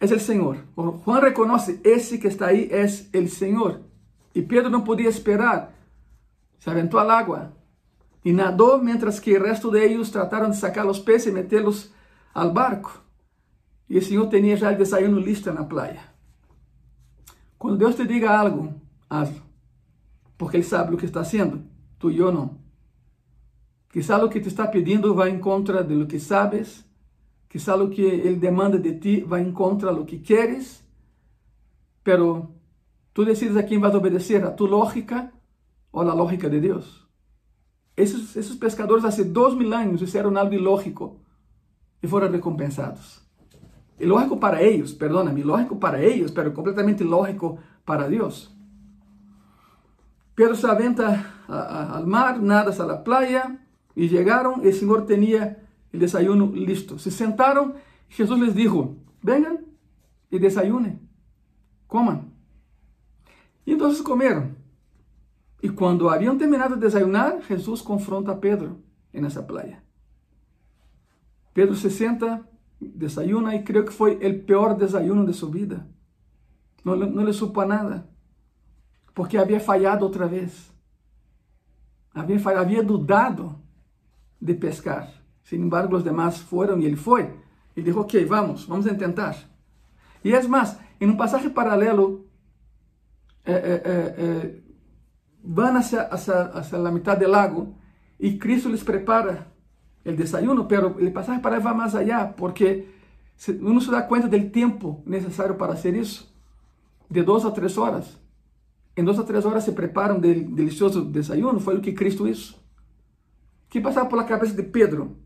[0.00, 0.58] es el Señor.
[0.74, 3.82] Juan reconoce, ese que está ahí es el Señor.
[4.34, 5.74] Y Pedro no podía esperar.
[6.58, 7.52] Se aventó al agua
[8.24, 11.92] y nadó mientras que el resto de ellos trataron de sacar los peces y meterlos
[12.34, 12.92] al barco.
[13.88, 16.12] Y el Señor tenía ya el desayuno listo en la playa.
[17.58, 18.74] Cuando Dios te diga algo,
[19.08, 19.42] hazlo.
[20.36, 21.60] Porque Él sabe lo que está haciendo.
[21.98, 22.58] Tú y yo no.
[23.92, 26.86] Quizá lo que te está pedindo va en contra de lo que sabes.
[27.46, 30.82] Quizá lo que Él demanda de ti va en contra lo que quieres.
[32.02, 32.54] Pero
[33.12, 35.34] tú decides a quién vas obedecer, a tu lógica
[35.90, 37.06] o a lógica de Dios.
[37.94, 41.20] Esos, esos pescadores hace dos mil años hicieron algo ilógico
[42.00, 43.28] y fueron recompensados.
[43.98, 48.56] Ilógico para ellos, perdóname, ilógico para ellos, pero completamente ilógico para Dios.
[50.34, 53.61] Pedro se aventa a, a, al mar, nada a la playa,
[53.94, 56.98] y llegaron, el Señor tenía el desayuno listo.
[56.98, 57.74] Se sentaron,
[58.08, 59.60] Jesús les dijo, vengan
[60.30, 61.08] y desayunen,
[61.86, 62.32] coman.
[63.64, 64.56] Y entonces comieron.
[65.60, 68.78] Y cuando habían terminado de desayunar, Jesús confronta a Pedro
[69.12, 69.82] en esa playa.
[71.52, 72.48] Pedro se sienta,
[72.80, 75.86] desayuna y creo que fue el peor desayuno de su vida.
[76.82, 78.08] No, no le supo a nada,
[79.14, 80.72] porque había fallado otra vez.
[82.12, 83.61] Había, había dudado
[84.42, 85.22] de pescar.
[85.44, 87.32] Sin embargo, los demás fueron y él fue.
[87.76, 89.36] Y dijo, ok, vamos, vamos a intentar.
[90.22, 92.24] Y es más, en un pasaje paralelo,
[93.44, 94.64] eh, eh, eh,
[95.42, 97.74] van hacia, hacia, hacia, la mitad del lago
[98.18, 99.52] y Cristo les prepara
[100.04, 102.92] el desayuno, pero el pasaje paralelo va más allá, porque
[103.60, 106.32] uno se da cuenta del tiempo necesario para hacer eso,
[107.08, 108.18] de dos a tres horas.
[108.94, 112.61] En dos a tres horas se prepara un delicioso desayuno, fue lo que Cristo hizo.
[113.72, 115.16] ¿Qué pasaba por la cabeza de Pedro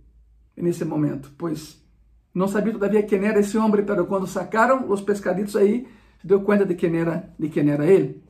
[0.54, 1.30] en ese momento?
[1.36, 1.84] Pues
[2.32, 5.84] no sabía todavía quién era ese hombre, pero cuando sacaron los pescaditos ahí,
[6.22, 8.22] se dio cuenta de quién era, de quién era él.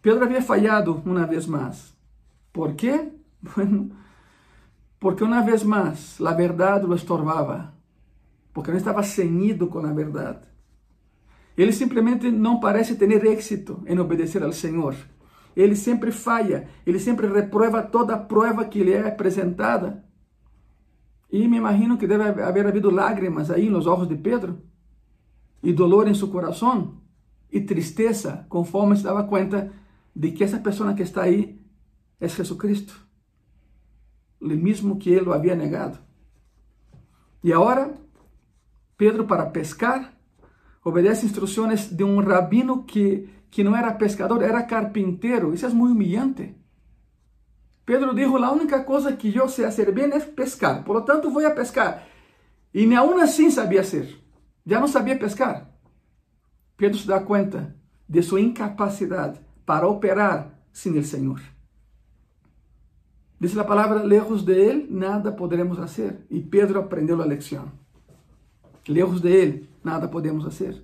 [0.00, 1.96] Pedro había fallado una vez más.
[2.50, 3.12] ¿Por qué?
[3.54, 3.90] Bueno,
[4.98, 7.74] porque una vez más la verdad lo estorbaba,
[8.52, 10.42] porque no estaba ceñido con la verdad.
[11.56, 14.96] Ele simplesmente não parece ter êxito em obedecer ao Senhor.
[15.56, 20.04] Ele sempre falha, ele sempre reprova toda prova que lhe é apresentada.
[21.30, 24.62] E me imagino que deve haver havido lágrimas aí nos olhos de Pedro,
[25.62, 27.00] e dolor em seu coração,
[27.50, 29.72] e tristeza, conforme se dava conta
[30.14, 31.60] de que essa pessoa que está aí
[32.20, 33.06] é Jesus Cristo,
[34.40, 35.98] o mesmo que ele o havia negado.
[37.42, 37.94] E agora,
[38.96, 40.12] Pedro, para pescar,
[40.84, 45.52] obedece instruções de um rabino que, que não era pescador, era carpinteiro.
[45.52, 46.56] Isso é muito humilhante.
[47.84, 51.30] Pedro dijo, a única coisa que eu sei fazer bem é pescar, por lo tanto
[51.30, 52.08] vou a pescar.
[52.72, 54.18] E nem aún assim sabia ser.
[54.64, 55.68] Já não sabia pescar.
[56.78, 57.76] Pedro se dá conta
[58.08, 61.40] de sua incapacidade para operar sem o Senhor.
[63.38, 66.24] Diz a palavra, lejos de Ele, nada poderemos fazer.
[66.30, 67.70] E Pedro aprendeu a lição.
[68.88, 70.82] Lejos de Ele, nada podemos fazer.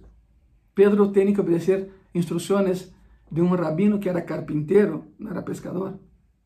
[0.74, 2.92] Pedro tem que obedecer instruções
[3.30, 5.98] de um rabino que era carpinteiro, não era pescador,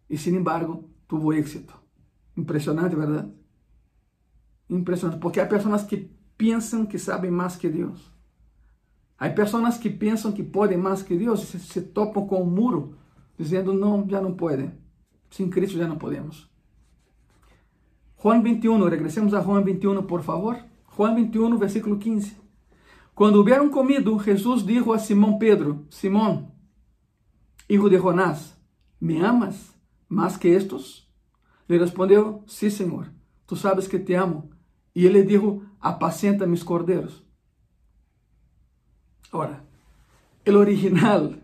[0.09, 1.75] e sin embargo tuvo éxito.
[2.37, 3.31] Impressionante, verdade?
[4.69, 8.11] Impressionante, porque há pessoas que pensam que sabem mais que Deus.
[9.19, 12.97] Há pessoas que pensam que podem mais que Deus e se, se com um muro,
[13.39, 14.73] dizendo: não, já não podem.
[15.31, 16.51] Sem Cristo já não podemos.
[18.21, 20.59] Juan 21, regressemos a Juan 21, por favor.
[20.97, 22.42] Juan 21, versículo 15.
[23.15, 26.53] Quando houveram comido, Jesus disse a Simão Pedro: Simão,
[27.69, 28.57] hijo de Jonás,
[29.01, 29.75] ¿me amas
[30.09, 31.09] mais que estos?
[31.69, 33.13] Le respondeu: Sí, Senhor,
[33.47, 34.51] tu sabes que te amo.
[34.95, 37.23] E ele dijo: Apacenta mis cordeiros.
[39.31, 39.65] Ora,
[40.47, 41.35] o original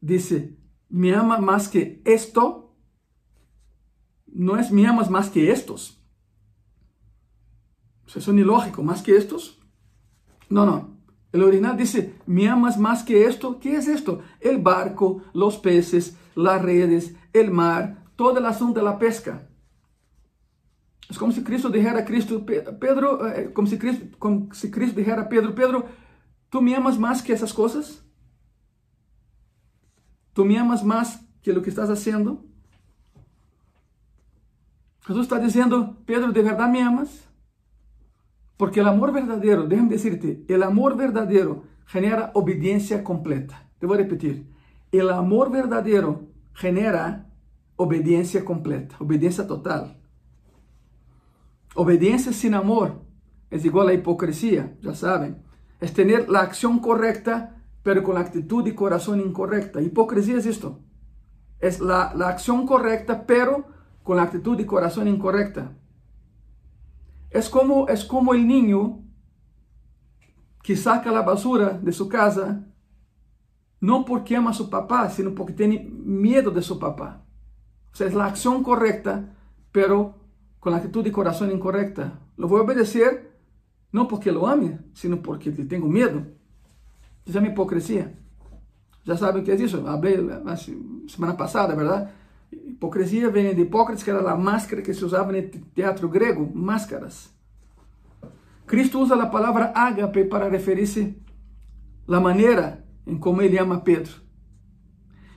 [0.00, 0.58] dice:
[0.90, 2.66] Me ama mais que esto.
[4.26, 5.98] Não é me amas mais que estos.
[8.06, 9.58] Isso é ilógico, mais que estos.
[10.48, 10.97] Não, não.
[11.32, 13.60] El original dice, me amas más que esto.
[13.60, 14.22] ¿Qué es esto?
[14.40, 19.48] El barco, los peces, las redes, el mar, todo el asunto de la pesca.
[21.08, 22.04] Es como si Cristo dijera a
[22.78, 25.86] Pedro, eh, como si Cristo, como si Cristo dijera a Pedro, Pedro,
[26.50, 28.04] ¿tú me amas más que esas cosas?
[30.34, 32.44] ¿Tú me amas más que lo que estás haciendo?
[35.06, 37.27] Jesús está diciendo, Pedro, ¿de verdad me amas?
[38.58, 43.64] Porque el amor verdadero, déjame decirte, el amor verdadero genera obediencia completa.
[43.78, 44.46] Te voy a repetir.
[44.90, 47.30] El amor verdadero genera
[47.76, 49.96] obediencia completa, obediencia total.
[51.76, 53.00] Obediencia sin amor
[53.48, 55.40] es igual a hipocresía, ya saben.
[55.80, 59.80] Es tener la acción correcta, pero con la actitud y corazón incorrecta.
[59.80, 60.80] Hipocresía es esto.
[61.60, 63.66] Es la, la acción correcta, pero
[64.02, 65.76] con la actitud y corazón incorrecta.
[67.30, 69.04] Es como, es como el niño
[70.62, 72.66] que saca la basura de su casa,
[73.80, 77.24] no porque ama a su papá, sino porque tiene miedo de su papá.
[77.92, 79.34] O sea, es la acción correcta,
[79.72, 80.16] pero
[80.58, 82.20] con la actitud y corazón incorrecta.
[82.36, 83.38] Lo voy a obedecer
[83.92, 86.26] no porque lo ame, sino porque le tengo miedo.
[87.24, 88.14] Se llama hipocresía.
[89.08, 89.86] Já sabem o que é isso?
[89.86, 92.12] Hablei na semana passada, verdade?
[92.50, 95.42] Hipocrisia vem de Hipócrates, que era a máscara que se usava no
[95.74, 97.30] teatro grego, máscaras.
[98.66, 101.16] Cristo usa a palavra ágape para referir-se
[102.06, 104.12] à maneira em como ele ama Pedro.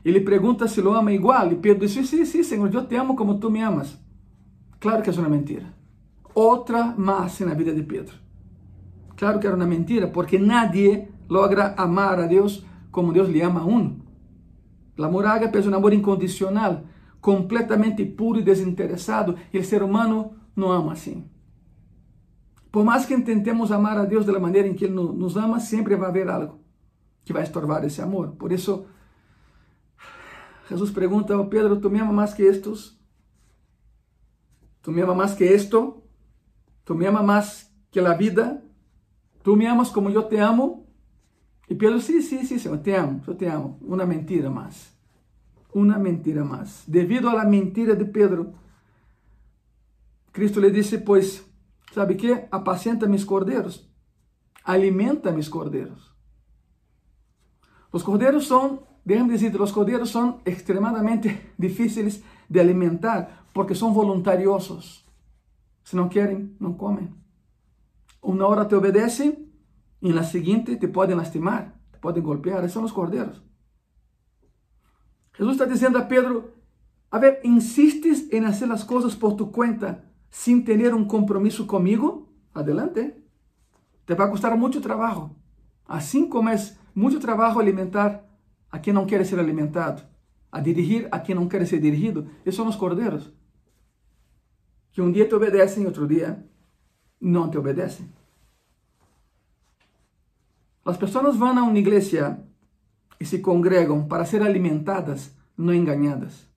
[0.04, 3.16] Ele pergunta se lo ama igual, e Pedro diz: Sim, sim, Senhor, eu te amo
[3.16, 3.98] como tu me amas.
[4.80, 5.74] Claro que é uma mentira.
[6.34, 8.16] Outra mais na vida de Pedro.
[9.16, 13.62] Claro que era uma mentira, porque nadie logra amar a Deus como Deus lhe ama
[13.62, 14.00] a um.
[14.98, 16.84] O amor ágape é um amor incondicional
[17.22, 21.30] completamente puro e desinteressado, e o ser humano não ama assim.
[22.72, 25.96] Por mais que tentemos amar a Deus da maneira em que Ele nos ama, sempre
[25.96, 26.60] vai haver algo
[27.24, 28.32] que vai estorvar esse amor.
[28.32, 28.86] Por isso,
[30.70, 32.98] Jesus pergunta ao Pedro: Tu me amas mais que estes?
[34.82, 36.02] Tu me amas mais que esto?
[36.84, 38.64] Tu me amas mais que a vida,
[39.44, 40.88] tu me amas como eu te amo.
[41.70, 43.78] E Pedro, sim, sim, sim, Senhor, te amo, eu te amo.
[43.82, 44.92] Uma mentira mais.
[45.74, 46.84] Uma mentira mais.
[46.88, 48.54] Devido à mentira de Pedro,
[50.34, 51.46] Cristo lhe disse, pois,
[51.94, 52.46] sabe que?
[52.52, 53.90] Apacenta mis cordeiros,
[54.64, 55.50] alimenta mis.
[57.92, 65.06] Os cordeiros são, déjame dizer, os cordeiros são extremadamente difíceis de alimentar porque são voluntariosos.
[65.84, 67.14] Se não querem, não comem.
[68.22, 69.50] Uma hora te obedecem
[70.02, 72.60] e na seguinte te podem lastimar, te podem golpear.
[72.60, 73.42] Esses são os cordeiros.
[75.42, 76.54] Jesus está dizendo a Pedro:
[77.10, 82.30] A ver, insistes em fazer as coisas por tu conta sem ter um compromisso comigo?
[82.54, 83.16] Adelante.
[84.06, 85.36] Te vai custar muito trabalho.
[85.88, 86.56] Assim como é
[86.94, 88.24] muito trabalho alimentar
[88.72, 90.04] a quem não quer ser alimentado,
[90.52, 93.34] a dirigir a quem não quer ser dirigido, esses são os cordeiros.
[94.92, 96.46] Que um dia te obedecem, outro dia
[97.20, 98.08] não te obedecem.
[100.86, 102.40] As pessoas vão a uma igreja
[103.22, 106.50] e se congregam para ser alimentadas, não enganadas.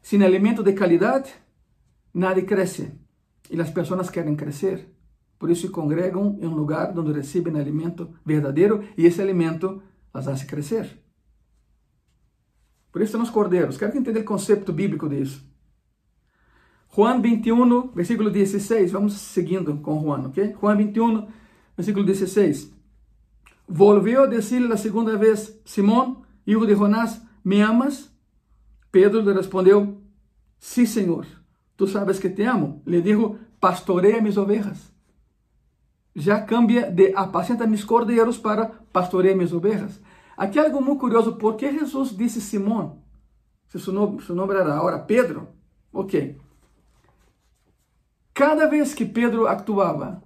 [0.00, 1.34] Sem alimento de qualidade,
[2.14, 2.90] nada cresce.
[3.50, 4.88] E as pessoas querem crescer.
[5.38, 9.82] Por isso se congregam em um lugar onde recebem alimento verdadeiro e esse alimento
[10.14, 10.98] as faz crescer.
[12.90, 13.76] Por isso são os cordeiros.
[13.76, 15.46] Quero que entenda o conceito bíblico disso.
[16.96, 18.92] Juan 21, versículo 16.
[18.92, 20.56] Vamos seguindo com Juan, ok?
[20.58, 21.28] Juan 21,
[21.76, 22.77] versículo 16.
[23.68, 28.10] Volvió a decirle la segunda vez, Simón, hijo de Jonás, ¿me amas?
[28.90, 29.98] Pedro le respondió,
[30.58, 31.26] sí, Señor,
[31.76, 32.80] tú sabes que te amo.
[32.86, 34.90] Le dijo, pastorea mis ovejas.
[36.14, 40.00] Já cambia de apacenta mis cordeiros para pastoreia mis ovejas.
[40.36, 43.02] Aqui é algo muito curioso, por que Jesus disse Simão?
[43.68, 45.48] Se seu nome, seu nome era agora Pedro?
[45.92, 46.38] Ok.
[48.32, 50.22] Cada vez que Pedro actuava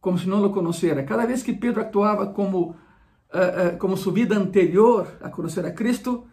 [0.00, 1.04] como se não o conhecera.
[1.04, 5.72] Cada vez que Pedro actuava como, uh, uh, como sua vida anterior a conhecer a
[5.72, 6.26] Cristo,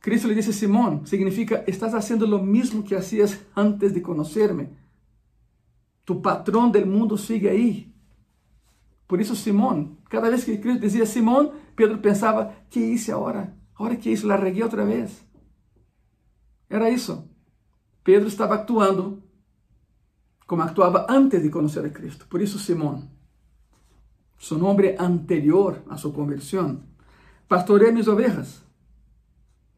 [0.00, 4.70] Cristo lhe disse: Simão, significa, estás fazendo o mesmo que hacías antes de conhecerme.
[6.04, 7.92] Tu patrão del mundo sigue aí.
[9.06, 13.54] Por isso, Simão, cada vez que Cristo dizia Simão, Pedro pensava: que isso agora?
[13.74, 15.24] Agora que isso, la reguei outra vez.
[16.70, 17.28] Era isso.
[18.02, 19.22] Pedro estava actuando
[20.48, 22.24] como actuava antes de conhecer a Cristo.
[22.26, 23.10] Por isso, Simón,
[24.38, 26.86] su nombre anterior a su conversión,
[27.46, 28.64] pastoreé mis ovejas.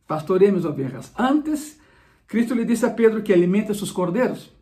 [0.07, 1.13] Pastoreé mis ovejas.
[1.17, 1.81] Antes,
[2.25, 4.57] Cristo le dice a Pedro que alimente sus corderos.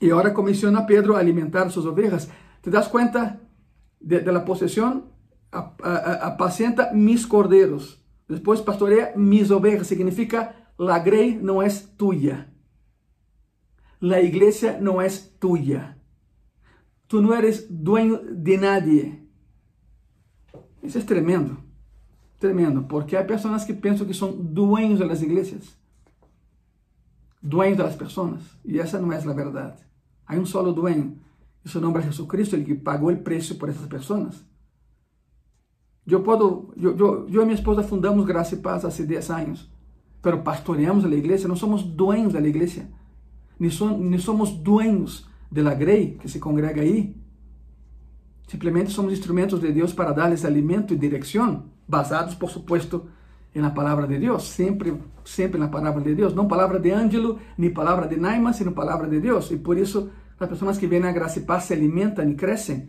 [0.00, 2.28] Y ahora comisiona a Pedro a alimentar sus ovejas.
[2.60, 3.38] ¿Te das cuenta
[4.00, 5.04] de, de la posesión?
[5.52, 8.04] Apacienta mis corderos.
[8.26, 9.86] Después pastorea mis ovejas.
[9.86, 12.51] Significa la grey no es tuya
[14.02, 15.96] la iglesia no es tuya.
[17.06, 19.28] Tú no eres dueño de nadie.
[20.82, 21.56] Isso é tremendo.
[22.40, 25.78] Tremendo, porque há pessoas que pensam que são dueños das iglesias,
[27.40, 29.80] dueños das pessoas, e essa não é a verdade.
[30.26, 31.20] Há um solo dueño,
[31.64, 34.44] e seu nome é Jesucristo, ele que pagou o preço por essas pessoas.
[36.04, 39.70] Eu, posso, eu e minha esposa fundamos Graça e Paz há 10 anos,
[40.20, 42.88] pero pastoreamos a igreja, não somos dueños da igreja
[43.62, 47.14] nem somos dueños de la grey que se congrega aí.
[48.48, 53.06] Simplesmente somos instrumentos de Deus para darles alimento e direção, basados, por supuesto,
[53.54, 57.70] na palavra de Deus, sempre, sempre na palavra de Deus, não palavra de Ângelo, nem
[57.70, 59.50] palavra de Naima, sino palavra de Deus.
[59.50, 60.10] E por isso,
[60.40, 62.88] as pessoas que vêm a graça e paz se alimentam e crescem.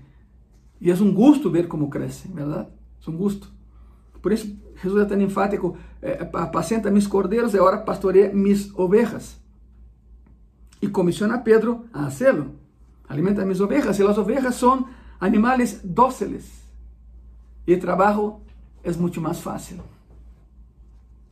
[0.80, 2.70] E é um gosto ver como crescem, verdade?
[3.06, 3.52] É um gosto.
[4.22, 9.43] Por isso, Jesus é tão enfático: é, apacenta mis cordeiros, é hora pastorear mis ovejas
[10.84, 12.56] e comissiona a Pedro a hacerlo.
[13.08, 14.86] Alimenta mis ovejas e as ovejas são
[15.18, 16.46] animais dóciles
[17.66, 18.42] e o trabalho
[18.84, 19.80] é muito mais fácil.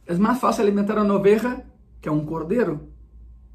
[0.08, 1.66] É mais fácil alimentar uma oveja
[2.02, 2.88] que a um cordeiro.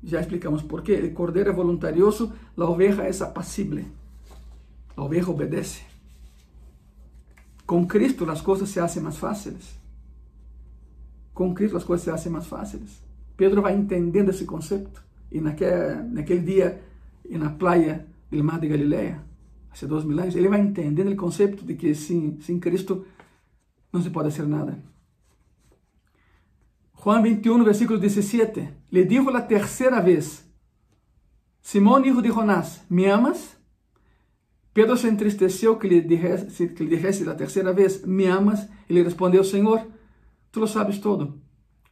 [0.04, 0.80] Já explicamos por.
[0.80, 3.90] O cordeiro é voluntarioso, a oveja é apacible.
[4.94, 5.82] A oveja obedece.
[7.66, 9.80] Com Cristo as coisas se fazem mais fáceis.
[11.32, 13.02] Com Cristo as coisas se fazem mais fáceis.
[13.34, 15.05] Pedro vai entendendo esse conceito.
[15.30, 16.82] E naquele, naquele dia,
[17.28, 19.22] na praia do Mar de Galileia,
[19.70, 23.04] há dois mil anos, ele vai entendendo o conceito de que sem, sem Cristo
[23.92, 24.82] não se pode fazer nada.
[26.92, 30.44] Juan 21, versículo 17, le dijo la tercera vez,
[31.60, 33.56] Simón, hijo de Jonás, ¿me amas?
[34.72, 38.68] Pedro se entristeció que le dijese, que le dijese la tercera vez, ¿me amas?
[38.88, 39.88] Y le respondió, Señor,
[40.50, 41.36] tú lo sabes todo,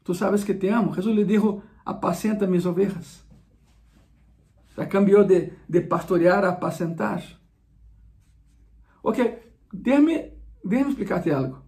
[0.03, 0.93] tú sabes que te amo.
[0.93, 3.24] Jesús le dijo, apacenta mis ovejas.
[4.77, 7.23] Já cambiou de, de pastorear a apacentar.
[9.03, 9.39] Ok,
[9.73, 10.33] déjame,
[10.65, 11.63] déjame explicarte algo.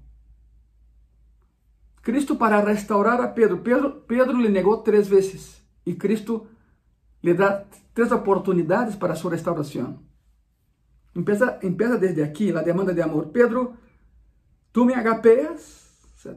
[2.02, 6.46] Cristo para restaurar a Pedro, Pedro, Pedro le negou três vezes e Cristo
[7.22, 10.00] lhe dá três oportunidades para sua restauração.
[11.14, 13.26] Empieza, empieza desde aqui a demanda de amor.
[13.28, 13.74] Pedro,
[14.72, 15.90] tu me agapeas,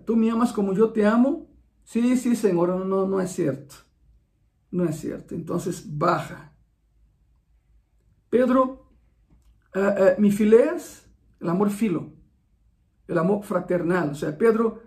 [0.06, 1.48] tu me amas como eu te amo.
[1.84, 3.86] Sim, sim, Senhor, não, não é certo.
[4.72, 5.36] Não é certo.
[5.36, 6.49] Então, baja.
[8.30, 8.86] Pedro,
[9.76, 9.80] uh,
[10.18, 11.10] uh, me fileas,
[11.42, 12.14] o amor filo,
[13.08, 14.10] o amor fraternal.
[14.10, 14.82] Ou seja, Pedro,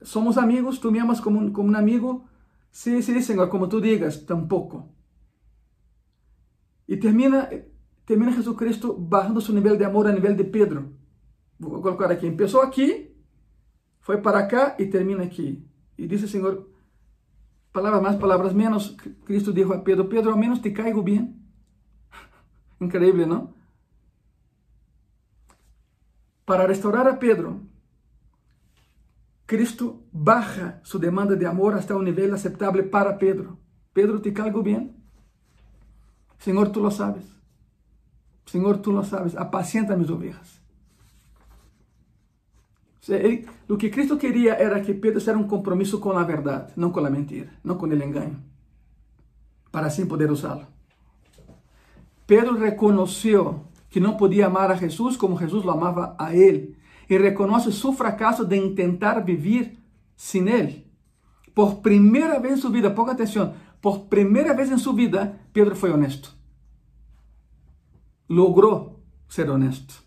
[0.00, 2.26] somos amigos, tu me amas como un, como un amigo.
[2.70, 4.88] Sí, sí, Señor, como tú digas, tampoco.
[6.86, 7.48] Y termina,
[8.04, 10.92] termina Jesucristo bajando su nivel de amor a nivel de Pedro.
[11.58, 12.26] Vou colocar aqui.
[12.26, 13.16] Empezou aqui,
[14.00, 15.66] foi para cá e termina aqui.
[15.96, 16.68] E disse, Senhor,
[17.72, 18.96] palavras mais, palavras menos.
[19.24, 21.43] Cristo disse a Pedro: Pedro, ao menos te caigo bem.
[22.84, 23.54] Increíble, não?
[26.44, 27.62] Para restaurar a Pedro,
[29.46, 33.58] Cristo baja su demanda de amor hasta un nivel aceptable para Pedro.
[33.94, 34.96] Pedro, ¿te caigo bien?
[36.38, 37.24] Señor, tú lo sabes.
[38.44, 39.34] Señor, tú lo sabes.
[39.34, 40.60] Apacienta mis ovejas.
[43.66, 47.02] lo que Cristo quería era que Pedro hiciera un compromiso con la verdad, no con
[47.02, 48.42] la mentira, no con el engaño,
[49.70, 50.73] para así poder usarlo.
[52.26, 56.76] Pedro reconoció que no podía amar a Jesús como Jesús lo amaba a él
[57.08, 59.76] e reconhece seu fracasso de tentar viver
[60.16, 60.86] sem Ele.
[61.54, 65.76] Por primeira vez em sua vida, ponga atenção, por primeira vez em sua vida, Pedro
[65.76, 66.34] foi honesto.
[68.28, 70.02] Logrou ser honesto.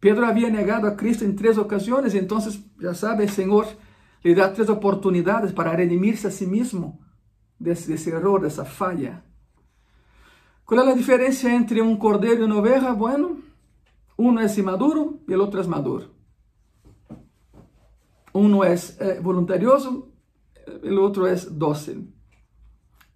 [0.00, 2.38] Pedro havia negado a Cristo em três ocasiões, então,
[2.80, 3.66] já sabe, o Senhor
[4.24, 7.00] lhe dá três oportunidades para redimir-se a si mesmo
[7.60, 9.22] desse, desse erro, dessa falha.
[10.66, 12.92] Qual é a diferença entre um cordeiro e uma oveja?
[12.94, 13.44] Bueno,
[14.16, 16.06] Uno es inmaduro y el otro es maduro.
[18.32, 20.08] Uno es eh, voluntarioso,
[20.82, 22.12] el otro es dócil.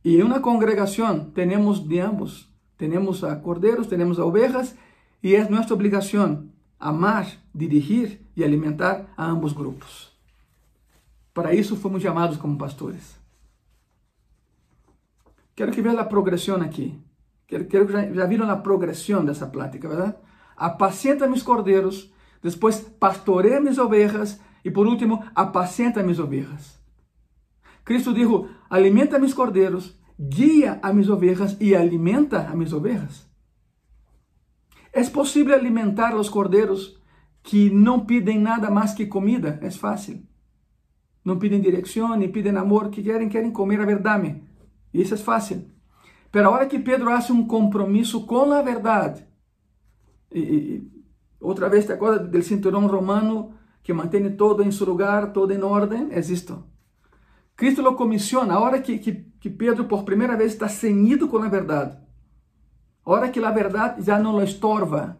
[0.03, 2.53] Y en una congregación tenemos de ambos.
[2.77, 4.77] Tenemos a corderos, tenemos a ovejas
[5.21, 10.17] y es nuestra obligación amar, dirigir y alimentar a ambos grupos.
[11.33, 13.19] Para isso fomos chamados como pastores.
[15.55, 16.97] Quero que veja a progressão aqui.
[17.49, 20.15] Quero, que já, já viram a progressão dessa plática, verdade?
[20.59, 26.79] apacenta mis cordeiros, depois pastoreia mis ovejas e por último, apacenta mis ovejas.
[27.85, 33.27] Cristo dijo, alimenta mis cordeiros, guia a mis ovejas e alimenta a mis ovejas.
[34.93, 37.01] É possível alimentar os cordeiros
[37.43, 40.23] que não pedem nada mais que comida, é fácil.
[41.25, 44.43] Não pedem direção, nem pedem amor, que querem, querem comer a verdade.
[44.93, 45.71] Isso é fácil.
[46.33, 49.27] Mas a hora que Pedro hace um compromisso com a verdade,
[50.31, 50.91] e, e,
[51.41, 55.63] outra vez te acordas do cinturão romano que mantém todo em seu lugar, todo em
[55.63, 56.09] ordem?
[56.11, 56.65] É isto.
[57.57, 61.39] Cristo lo comissiona, a hora que, que, que Pedro por primeira vez está ceñido com
[61.39, 61.99] a verdade,
[63.05, 65.19] a hora que a verdade já não lo estorva,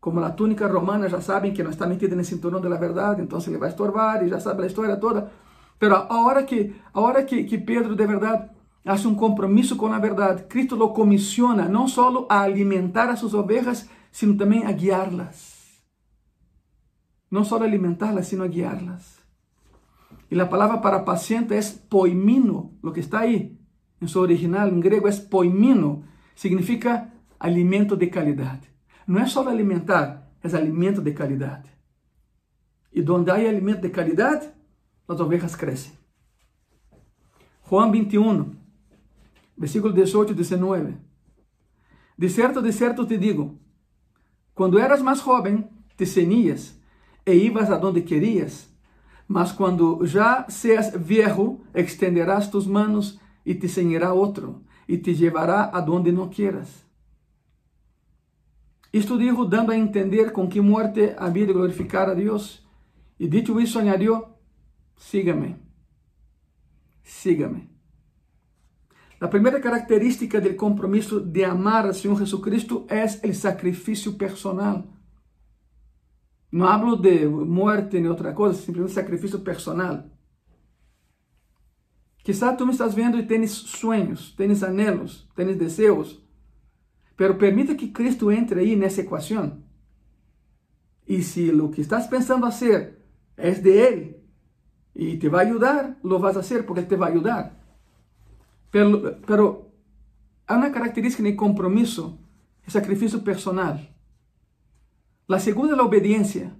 [0.00, 3.38] como a túnica romana já sabem que não está metida no cinturão da verdade, então
[3.46, 5.30] ele vai estorvar e já sabe a história toda.
[5.80, 8.50] Mas a hora que a hora que, que Pedro de verdade
[8.88, 13.34] faz um compromisso com a verdade, Cristo lo comissiona não só a alimentar a suas
[13.34, 15.82] ovelhas, sino também a guiá-las.
[17.30, 19.18] Não só a alimentá-las, sino a guiá-las.
[20.30, 21.60] E a palavra para paciente é
[21.90, 23.58] poimino, o que está aí.
[24.00, 26.04] Em seu original, em grego, é poimino.
[26.34, 28.70] Significa alimento de qualidade.
[29.06, 31.68] Não é só alimentar, é alimento de qualidade.
[32.90, 34.48] E onde há alimento de qualidade,
[35.06, 35.92] as ovelhas crescem.
[37.68, 38.57] Juan 21,
[39.58, 40.96] versículo 18 e 19.
[42.16, 43.58] De certo, de certo te digo,
[44.54, 46.80] quando eras mais jovem, te cenías
[47.26, 48.68] e ibas aonde querias,
[49.26, 55.64] mas quando já seas viejo, extenderás tus manos e te ceñirá outro, e te llevará
[55.64, 56.86] aonde não quieras.
[58.92, 62.66] Isto dijo dando a entender com que muerte havia de glorificar a Deus.
[63.20, 64.34] E dicho isso, añadió,
[64.96, 65.56] sígame,
[67.02, 67.77] sígame.
[69.20, 74.86] La primera característica del compromiso de amar al Señor Jesucristo es el sacrificio personal.
[76.50, 80.12] No hablo de muerte ni otra cosa, simplemente sacrificio personal.
[82.22, 86.22] Quizá tú me estás viendo y tienes sueños, tienes anhelos, tienes deseos,
[87.16, 89.64] pero permita que Cristo entre ahí en esa ecuación.
[91.06, 93.04] Y si lo que estás pensando hacer
[93.36, 94.16] es de Él
[94.94, 97.58] y te va a ayudar, lo vas a hacer porque Él te va a ayudar.
[98.70, 99.72] Pero, pero
[100.48, 102.18] uma característica de compromisso,
[102.66, 103.78] é sacrifício personal.
[105.28, 106.54] A segunda é a obediência.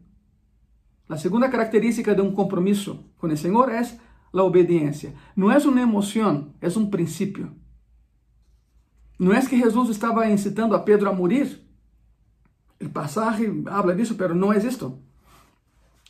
[1.09, 3.83] A segunda característica de um compromisso com o Senhor é
[4.33, 5.15] a obediência.
[5.35, 7.55] Não é uma emoção, é um princípio.
[9.19, 11.61] Não é que Jesus estava incitando a Pedro a morir.
[12.81, 14.99] O passagem habla disso, mas não é isto.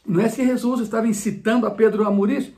[0.05, 2.58] Não é que Jesus estava incitando a Pedro a morir.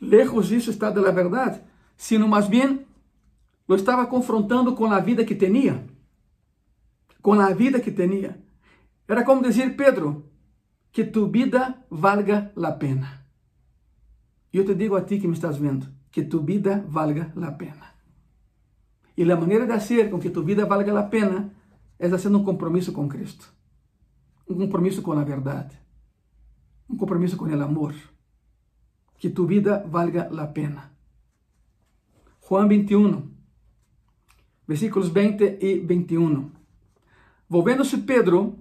[0.00, 1.60] Lejos disso está da verdade,
[1.96, 2.86] sino mais bem
[3.68, 5.86] lo estava confrontando com a vida que tinha.
[7.20, 8.40] Com a vida que tinha.
[9.08, 10.30] Era como dizer, Pedro,
[10.92, 13.26] que tu vida valga a pena.
[14.52, 17.94] Eu te digo a ti que me estás vendo, que tu vida valga a pena.
[19.16, 21.52] E a maneira de fazer com que tu vida valga a pena
[21.98, 23.52] é fazendo um compromisso com Cristo.
[24.48, 25.76] Um compromisso com a verdade.
[26.88, 27.94] Um compromisso com o amor.
[29.18, 30.92] Que tu vida valga a pena.
[32.48, 33.28] Juan 21,
[34.68, 36.50] versículos 20 e 21.
[37.48, 38.58] Volvendo-se Pedro,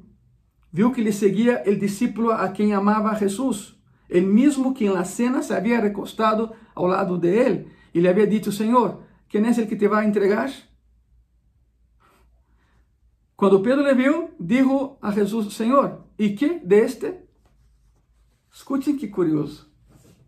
[0.72, 3.76] viu que lhe seguia o discípulo a quem amava Jesus,
[4.10, 8.28] el mesmo que na cena se havia recostado ao lado de ele e lhe havia
[8.28, 10.52] dito: Senhor, quem é o que te vai entregar?
[13.36, 17.14] Quando Pedro le viu, dijo a Jesus: Senhor, e que deste?
[18.52, 19.70] Escutem que curioso.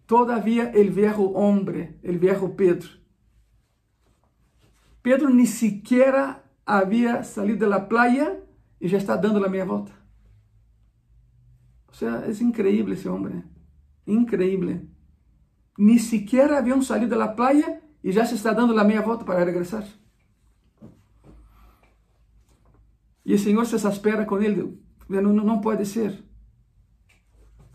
[0.07, 2.89] Todavia, el viejo hombre, el viejo Pedro,
[5.07, 6.13] Pedro nem sequer
[6.65, 8.43] havia salido da praia
[8.81, 9.93] e já está dando a meia volta.
[12.01, 13.41] É increíble esse homem.
[14.05, 14.85] Increíble.
[15.79, 19.45] Ni siquiera haviam salido da praia e já se está dando a meia volta para
[19.45, 19.87] regressar.
[23.25, 24.77] E o Senhor se exaspera com ele.
[25.07, 26.21] Não, não pode ser.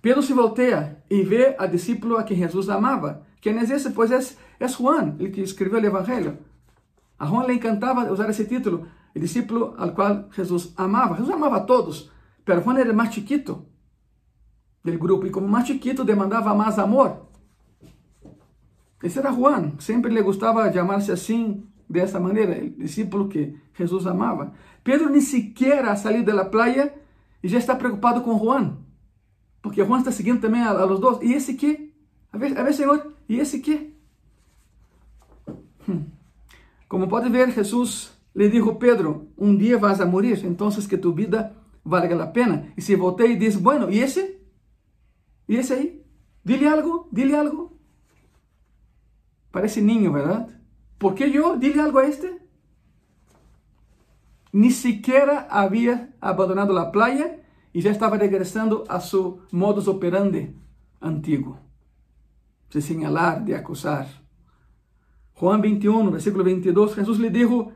[0.02, 3.22] Pedro se voltea e vê a discípulo a quem Jesus amava.
[3.40, 3.90] Quem é esse?
[3.90, 4.18] Pois é,
[4.58, 6.38] é Juan, ele que escreveu o Evangelho.
[7.16, 11.14] A Juan le encantava usar esse título, o discípulo al qual Jesus amava.
[11.14, 12.10] Jesus amava a todos,
[12.44, 13.64] mas Juan era mais chiquito
[14.82, 17.28] do grupo e como mais chiquito demandava mais amor.
[19.00, 24.52] Esse era Juan, sempre lhe gostava chamar-se assim, dessa maneira, o discípulo que Jesus amava.
[24.82, 26.92] Pedro nem sequer saiu da praia
[27.42, 28.78] e já está preocupado com Juan,
[29.62, 31.22] porque Juan está seguindo também a, a los dois.
[31.22, 31.94] E esse que?
[32.32, 33.94] A ver, a ver, Senhor, e esse que?
[35.88, 36.06] Hum.
[36.88, 41.12] Como pode ver, Jesus lhe dijo Pedro: Um dia vas a morir, então que tu
[41.12, 41.54] vida
[41.84, 42.72] valga a pena.
[42.76, 44.40] E se voltei e disse: Bueno, e esse?
[45.48, 46.02] E esse aí?
[46.44, 47.78] Dile algo, dile algo.
[49.52, 50.48] Parece niño, ¿verdad?
[50.98, 51.56] ¿Por qué yo?
[51.56, 52.40] Dile algo a este.
[54.52, 57.41] Ni siquiera había abandonado la playa
[57.72, 60.54] y ya estaba regresando a su modus operandi
[61.00, 61.58] antiguo.
[62.72, 64.06] De señalar, de acusar.
[65.34, 67.72] Juan 21, versículo 22, Jesús le dijo,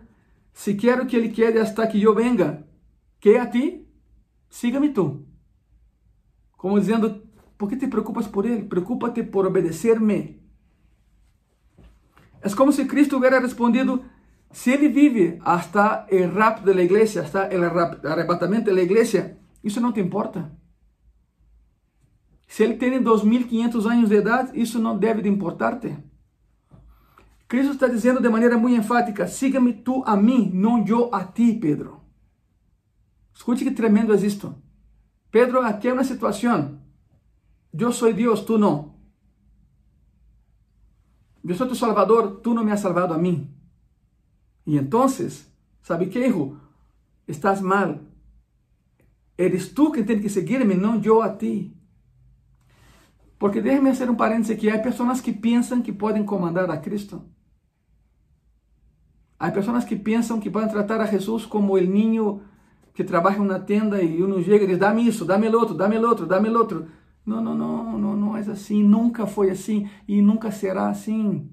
[0.52, 2.64] si quiero que él quede hasta que yo venga,
[3.20, 3.86] que a ti?
[4.48, 5.26] Sígame tú.
[6.56, 7.22] Como dizendo,
[7.56, 8.64] por que te preocupas por ele?
[8.64, 10.46] Preocupa-te por obedecer-me.
[12.42, 14.04] É como se Cristo hubiera respondido,
[14.52, 19.92] se ele vive hasta o rapto da igreja, hasta o arrebatamento da igreja, isso não
[19.92, 20.52] te importa.
[22.46, 25.96] Se ele tem 2.500 anos de idade, isso não deve de importar-te.
[27.48, 31.52] Cristo está dizendo de maneira muito enfática: siga-me tu a mim, não eu a ti,
[31.52, 32.00] Pedro.
[33.34, 34.54] Escute que tremendo é isto.
[35.30, 36.80] Pedro, aqui é uma situação
[37.76, 38.94] yo soy Dios, tú no.
[41.42, 43.54] Yo soy tu Salvador, tú no me has salvado a mí.
[44.64, 45.52] Y entonces,
[45.82, 46.58] ¿sabe qué, hijo?
[47.26, 48.08] Estás mal.
[49.36, 51.76] Eres tú quien tiene que seguirme, no yo a ti.
[53.38, 54.68] Porque déjeme hacer un paréntesis aquí.
[54.68, 57.26] Hay personas que piensan que pueden comandar a Cristo.
[59.38, 62.40] Hay personas que piensan que pueden tratar a Jesús como el niño
[62.94, 65.74] que trabaja en una tienda y uno llega y dice, dame eso, dame el otro,
[65.74, 66.86] dame el otro, dame el otro.
[67.26, 71.50] Não, não, não, não, não é assim, nunca foi assim e nunca será assim.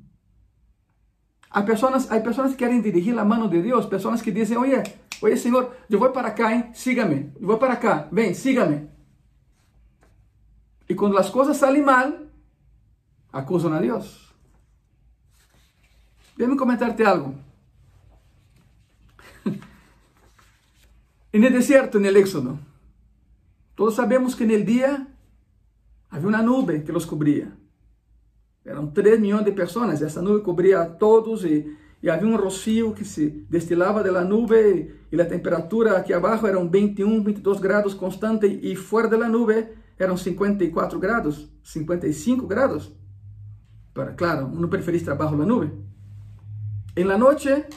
[1.50, 4.82] Há pessoas, há pessoas que querem dirigir a mão de Deus, pessoas que dizem, oye,
[5.24, 6.72] oye Senhor, eu vou para cá, hein?
[6.74, 8.90] sígame, eu vou para cá, vem, sígame.
[10.88, 12.14] E quando as coisas saem mal,
[13.32, 14.34] acusam a Deus.
[16.38, 17.36] Deixa-me comentar-te algo.
[21.36, 22.60] En el desierto, en el Éxodo,
[23.74, 25.08] todos sabemos que en el día
[26.14, 27.52] Havia uma nuvem que os cobria.
[28.64, 32.92] Eram 3 milhões de pessoas, essa nuvem cobria a todos e, e havia um rocio
[32.92, 38.46] que se destilava da nuvem e a temperatura aqui abaixo eram 21, 22 graus constante
[38.46, 42.92] e fora da nuvem eram 54 graus, 55 graus.
[43.94, 45.72] Para, claro, não preferiste trabalho na nuvem.
[46.96, 47.68] En la noche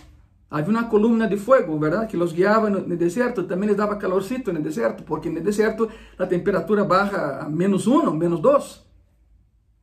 [0.51, 2.09] había una columna de fuego, ¿verdad?
[2.09, 3.47] Que los guiaba en el desierto.
[3.47, 7.49] También les daba calorcito en el desierto, porque en el desierto la temperatura baja a
[7.49, 8.85] menos uno, menos dos.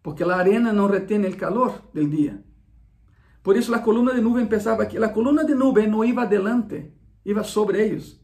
[0.02, 2.44] Porque la arena no retiene el calor del día.
[3.44, 4.98] Por eso la columna de nube empezaba aquí.
[4.98, 6.94] La columna de nube no iba adelante,
[7.26, 8.20] iba sobre ellos.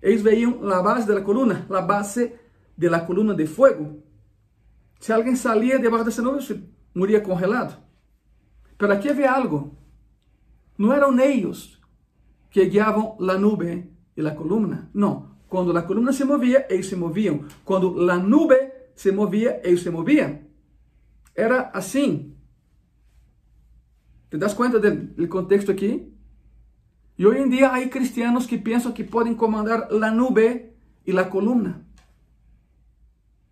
[0.00, 2.38] Ellos veían la base de la columna, la base
[2.76, 3.98] de la columna de fuego.
[4.98, 6.60] Si alguien salía debajo de esa nube, se
[6.94, 7.76] moría congelado.
[8.78, 9.76] Pero aquí había algo.
[10.78, 11.80] No eran ellos
[12.50, 14.90] que guiaban la nube y la columna.
[14.94, 15.36] No.
[15.46, 17.46] Cuando la columna se movía, ellos se movían.
[17.64, 20.48] Cuando la nube se movía, ellos se movían.
[21.34, 22.33] Era así.
[24.34, 26.12] ¿Te das cuenta del, contexto aquí?
[27.16, 30.74] Y hoy en día hay cristianos que piensan que pueden comandar la nube
[31.04, 31.84] y la columna.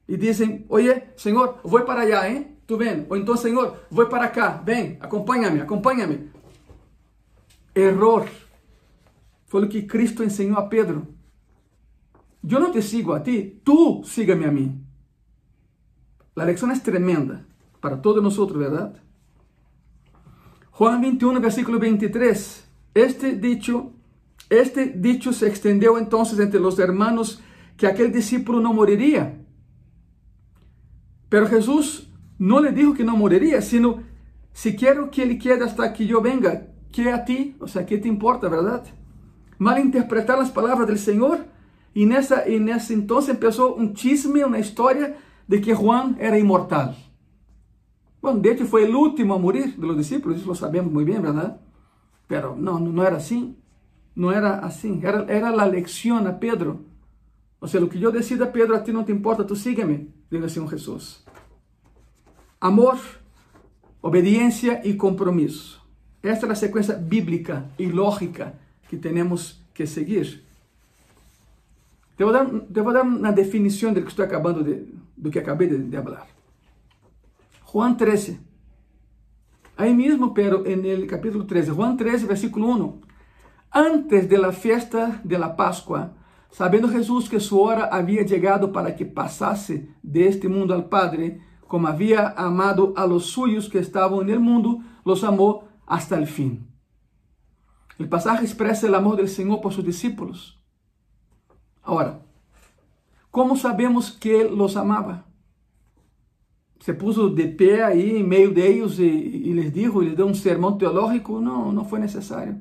[0.08, 2.58] Y dicen, oye, Señor, voy para allá, ¿eh?
[2.66, 3.06] Tú ven.
[3.08, 4.60] O entonces, Señor, voy para acá.
[4.66, 6.30] Ven, acompáñame, acompáñame.
[7.76, 8.26] Error.
[9.46, 11.06] Foi o que Cristo ensinou a Pedro.
[12.42, 14.84] Eu não te sigo a ti, tu sígame a mim.
[16.34, 17.46] A lecção é tremenda
[17.80, 19.11] para todos nós, verdade?
[20.82, 22.64] Juan 21, versículo 23.
[22.92, 23.92] Este dicho,
[24.50, 27.40] este dicho se extendeu então entre os hermanos
[27.76, 29.38] que aquele discípulo não moriria.
[31.30, 34.02] Pero Jesus não lhe dijo que não moriria, sino
[34.52, 37.96] se quero que ele quede hasta que eu venga, que a ti, o sea, ¿qué
[37.96, 38.84] te importa, verdad?
[39.58, 41.46] Malinterpretar las palabras del Señor
[41.94, 45.16] y en, esa, en ese entonces empezó un chisme, una historia
[45.46, 46.96] de que Juan era inmortal.
[48.22, 51.22] De hecho fue el último a morir de los discípulos, eso lo sabemos muy bien,
[51.22, 51.60] ¿verdad?
[52.28, 53.56] Pero no, no era así,
[54.14, 56.80] no era así, era, era la lección a Pedro.
[57.58, 60.44] O sea, lo que yo decida, Pedro, a ti no te importa, tú sígueme, dijo
[60.44, 61.24] el Señor Jesús.
[62.60, 62.96] Amor,
[64.00, 65.82] obediencia y compromiso.
[66.22, 68.54] Esta é a sequência bíblica e lógica
[68.88, 70.44] que temos que seguir.
[72.16, 75.40] Te vou dar, te vou dar uma definição do que estou acabando de, do que
[75.40, 76.28] acabei de, de falar.
[77.72, 78.38] Juan 13.
[79.78, 83.00] Aí mesmo, pero en el capítulo 13, Juan 13, versículo 1.
[83.70, 86.12] Antes de la fiesta de la Pascua,
[86.50, 91.88] sabendo Jesus que sua hora havia chegado para que passasse deste mundo al Padre, como
[91.88, 96.68] havia amado a los suyos que estavam no mundo, los amou hasta el fin.
[97.98, 100.62] El pasaje expresa el amor del Señor por sus discípulos.
[101.82, 102.20] Ahora,
[103.30, 105.31] ¿cómo sabemos que Él los amaba?
[106.82, 110.16] Se puso de pé ahí en medio de ellos y, y les dijo, y les
[110.16, 111.40] dio un sermón teológico.
[111.40, 112.56] No, no fue necesario.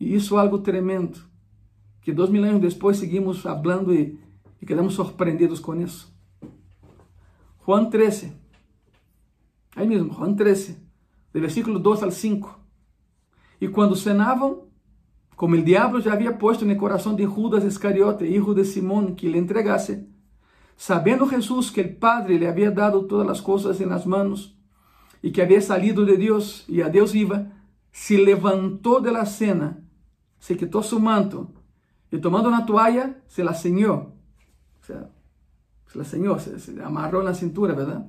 [0.00, 1.20] Y hizo algo tremendo,
[2.00, 4.18] que dos mil años después seguimos hablando y,
[4.60, 6.08] y quedamos sorprendidos con eso.
[7.58, 8.32] Juan 13,
[9.76, 10.76] ahí mismo, Juan 13,
[11.32, 12.58] do versículo 2 al 5.
[13.60, 14.62] E quando cenavam,
[15.36, 19.28] como o diabo já havia posto no coração de Judas Iscariote, hijo de Simón, que
[19.28, 20.08] lhe entregase,
[20.76, 24.56] sabendo Jesus que o Padre lhe havia dado todas as coisas em las manos
[25.22, 27.50] e que havia salido de Deus e a Deus iba,
[27.90, 29.82] se levantou de la cena,
[30.38, 31.48] se quitou su manto
[32.10, 34.12] e tomando uma toalha, se la ceñó.
[34.82, 35.10] O sea,
[35.86, 38.06] se la ceñó, se, se amarrou na cintura, ¿verdad?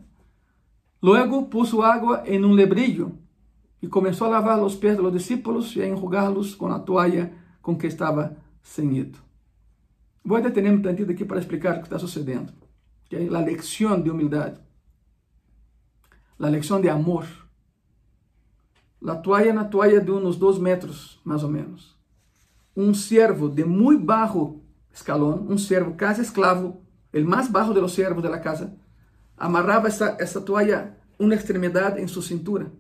[1.01, 3.11] Luego puso agua en un lebrillo
[3.80, 7.32] y comenzó a lavar los pies de los discípulos y a enjugarlos con la toalla
[7.61, 9.25] con que estaba ceñido.
[10.26, 12.52] Voy a detenerme un aquí para explicar lo que está sucediendo.
[13.06, 13.30] ¿Okay?
[13.30, 14.60] La lección de humildad.
[16.40, 17.26] La lección de amor.
[19.00, 21.96] La toalla una toalla de unos dos metros, más o menos.
[22.74, 24.62] Un siervo de muy bajo
[24.92, 26.82] escalón, un siervo casi esclavo,
[27.14, 28.76] el más bajo de los siervos de la casa,
[29.38, 32.72] amarrava essa, essa toalha, uma extremidade em sua cintura.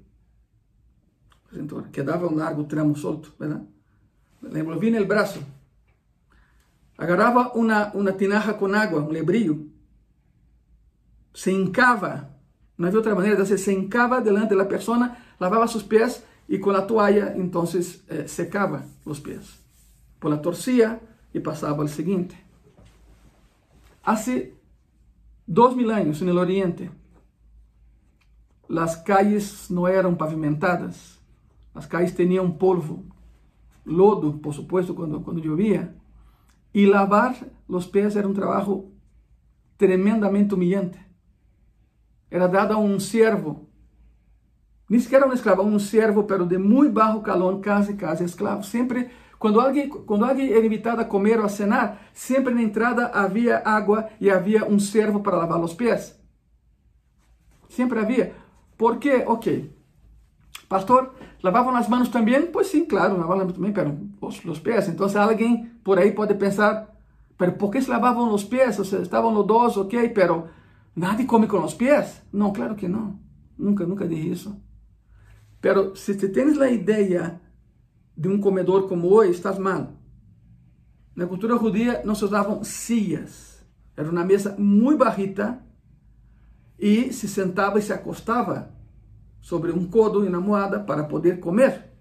[1.53, 1.87] cintura.
[1.89, 3.63] Quedava um largo tramo solto, ¿verdad?
[4.41, 5.39] Le envolvia no braço.
[6.97, 9.69] Agarrava uma, uma tinaja com água, um lebrillo.
[11.33, 12.29] Se hincava,
[12.77, 16.57] não havia outra maneira de fazer, se hincava delante da pessoa, lavava seus pés e
[16.57, 17.65] com a toalha, então,
[18.07, 19.59] eh, secava os pés.
[20.19, 21.01] Por la torcia
[21.33, 22.37] e passava ao seguinte.
[24.03, 24.53] Hace
[25.45, 26.91] dos mil años en el Oriente,
[28.67, 31.19] las calles no eran pavimentadas,
[31.73, 33.03] las calles tenían polvo,
[33.83, 35.93] lodo, por supuesto, cuando, cuando llovía,
[36.75, 37.33] y lavar
[37.69, 38.91] los pies era un trabajo
[39.77, 40.99] tremendamente humillante.
[42.29, 43.69] Era dado a un siervo,
[44.89, 49.09] ni siquiera un esclavo, un siervo, pero de muy bajo calón, casi, casi esclavo, siempre
[49.37, 53.61] Quando alguém, quando alguém era invitado a comer ou a cenar, sempre na entrada havia
[53.65, 56.17] água e havia um servo para lavar os pés.
[57.69, 58.33] Sempre havia.
[58.77, 59.23] Por quê?
[59.27, 59.74] Ok.
[60.67, 62.49] Pastor, ¿lavaban las manos también?
[62.51, 64.87] Pues sí, claro, lavaban también, pero los, los pies.
[64.87, 66.95] Entonces alguien por ahí puede pensar,
[67.37, 68.79] pero ¿por qué se lavaban los pies?
[68.79, 70.47] O sea, estaban los dos, ok, pero
[70.95, 72.23] nadie come con los pies.
[72.31, 73.19] No, claro que no.
[73.57, 74.59] Nunca, nunca dije eso.
[75.61, 77.41] Pero si te tienes la idea
[78.15, 79.97] de un comedor como hoy, estás mal.
[81.15, 83.65] En la cultura judía no se usaban sillas.
[83.95, 85.65] Era una mesa muy bajita
[86.77, 88.71] y se sentaba y se acostaba
[89.45, 91.91] sobre un codo y una almohada para poder comer.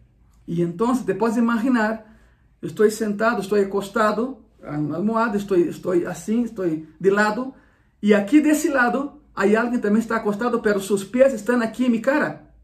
[0.47, 2.17] Y entonces te puedes imaginar,
[2.63, 7.53] estoy sentado, estoy acostado en una almohada, estoy así, estoy de lado,
[8.01, 11.85] y aquí de ese lado hay alguien también está acostado, pero sus pies están aquí
[11.85, 12.55] en mi cara.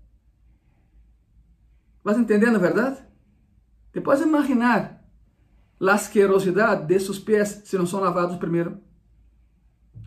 [2.03, 3.07] ¿Vas entendiendo, verdad?
[3.93, 5.05] Te puedes imaginar
[5.79, 8.81] la asquerosidad de sus pies si no son lavados primero.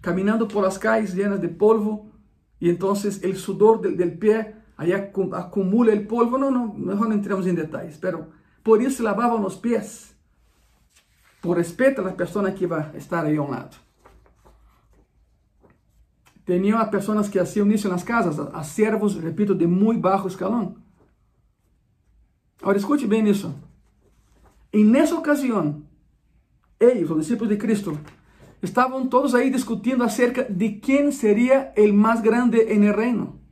[0.01, 2.11] Caminando por las calles llenas de polvo
[2.59, 4.17] y entonces el sudor del, del
[4.77, 6.37] ahí acumula el polvo.
[6.37, 8.27] No, no, mejor no entremos en detalles, pero
[8.63, 10.15] por eso lavaban los pies.
[11.41, 13.71] Por respeto a la persona que va a estar ahí a un lado.
[16.45, 20.27] Tenía a personas que hacían eso en las casas, a servos, repito, de muy bajo
[20.27, 20.83] escalón.
[22.61, 23.53] Ahora escute bem isso.
[24.71, 25.83] E nessa ocasião,
[26.79, 27.99] eles, os discípulos de Cristo,
[28.61, 33.42] estavam todos aí discutindo acerca de quem seria o mais grande em el reino.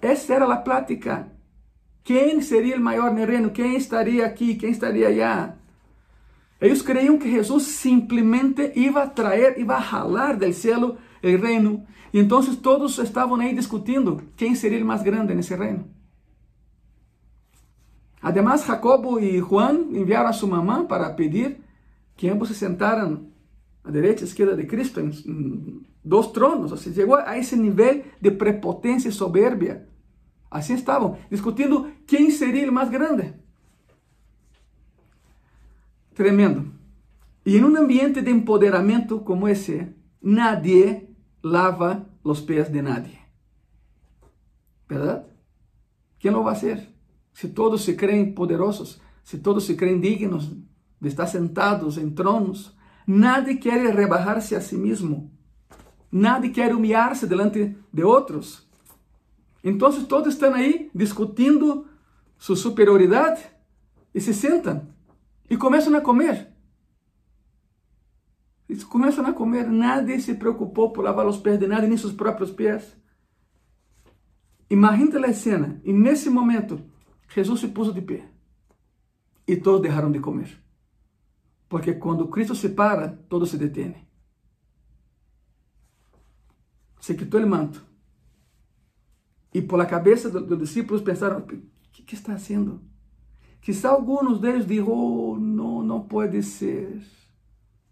[0.00, 1.30] Essa era a plática.
[2.02, 3.50] Quem seria o maior no reino?
[3.50, 4.54] Quem estaria aqui?
[4.54, 5.56] Quem estaria allá?
[6.60, 11.86] Eles creiam que Jesus simplesmente iba a traer, iba a jalar del cielo el reino.
[12.12, 15.88] E então todos estavam aí discutindo quem seria o mais grande nesse reino.
[18.20, 21.62] Además, Jacobo y Juan enviaron a su mamá para pedir
[22.16, 23.30] que ambos se sentaran
[23.82, 25.00] a derecha y izquierda de Cristo
[26.02, 26.72] dos tronos.
[26.72, 29.86] O sea, llegó a ese nivel de prepotencia y soberbia.
[30.50, 33.34] Así estaban, discutiendo quién sería el más grande.
[36.14, 36.64] Tremendo.
[37.44, 43.20] Y en un ambiente de empoderamiento como ese, nadie lava los pies de nadie.
[44.88, 45.26] ¿Verdad?
[46.18, 46.90] ¿Quién lo va a hacer?
[47.32, 50.52] se todos se creem poderosos, se todos se creem dignos
[51.00, 52.76] de estar sentados em tronos,
[53.06, 55.30] nadie quer rebajar-se a si mesmo,
[56.10, 58.68] nadie quer humilhar-se delante de outros.
[59.62, 61.86] Então todos estão aí discutindo
[62.38, 63.42] sua superioridade
[64.14, 64.88] e se sentam
[65.48, 66.48] e começam a comer.
[68.68, 72.12] E começam a comer, nadie se preocupou por lavar os pés de nadie, nem seus
[72.12, 72.96] próprios pés.
[74.70, 76.80] Imagina a cena, e nesse momento,
[77.28, 78.28] Jesus se puso de pé
[79.46, 80.62] e todos deixaram de comer.
[81.68, 83.96] Porque quando Cristo se para, todo se detém.
[87.00, 87.82] Se quitou o manto.
[89.52, 92.80] E por la cabeça dos discípulos pensaram: o que, que está fazendo?
[93.60, 97.02] Quizá alguns deles dijeron: oh, não, não pode ser.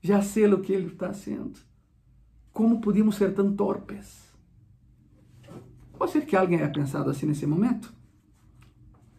[0.00, 1.58] Já sei o que ele está fazendo.
[2.52, 4.28] Como podíamos ser tão torpes?
[5.98, 7.92] Pode ser que alguém tenha pensado assim nesse momento?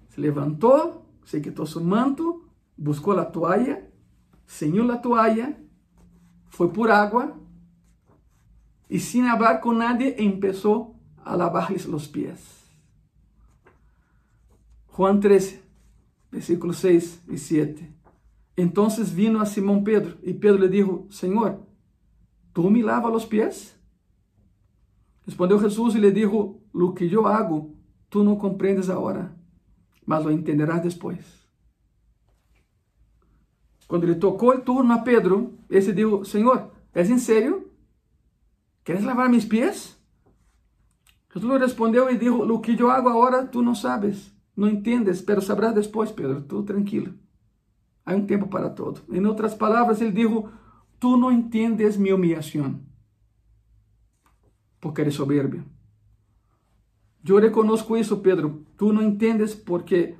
[0.10, 2.46] Se levantou, se quitó su manto,
[2.78, 3.86] buscó la toalla,
[4.48, 5.58] ceñó la toalla,
[6.48, 7.39] fue por agua
[8.90, 12.42] y sin hablar con nadie empezó a lavarles los pies.
[14.88, 15.64] Juan 13,
[16.32, 17.96] versículos 6 y 7.
[18.58, 21.66] Entonces vino a Simón Pedro y Pedro le dijo, Señor,
[22.52, 23.80] ¿tú me lavas los pies?
[25.26, 27.74] Respondió Jesús y le dijo, lo que yo hago,
[28.10, 29.40] tú no comprendes ahora
[30.10, 31.48] mas lo entenderás depois.
[33.88, 37.69] Quando ele tocou o turno a Pedro, esse disse: Senhor, és em sério?
[38.90, 39.96] Queres lavar meus pés?
[41.32, 45.44] Jesus respondeu e disse: O que eu hago agora tu não sabes, não entendes, pero
[45.44, 47.14] sabrás depois, Pedro, tu tranquilo.
[48.04, 49.02] Há um tempo para todo.
[49.12, 50.44] Em outras palavras, ele disse:
[51.00, 52.82] Tu não entendes minha humilhação,
[54.82, 55.64] porque eres soberbio.
[57.24, 58.66] Eu reconozco isso, Pedro.
[58.76, 60.18] Tu não entendes porque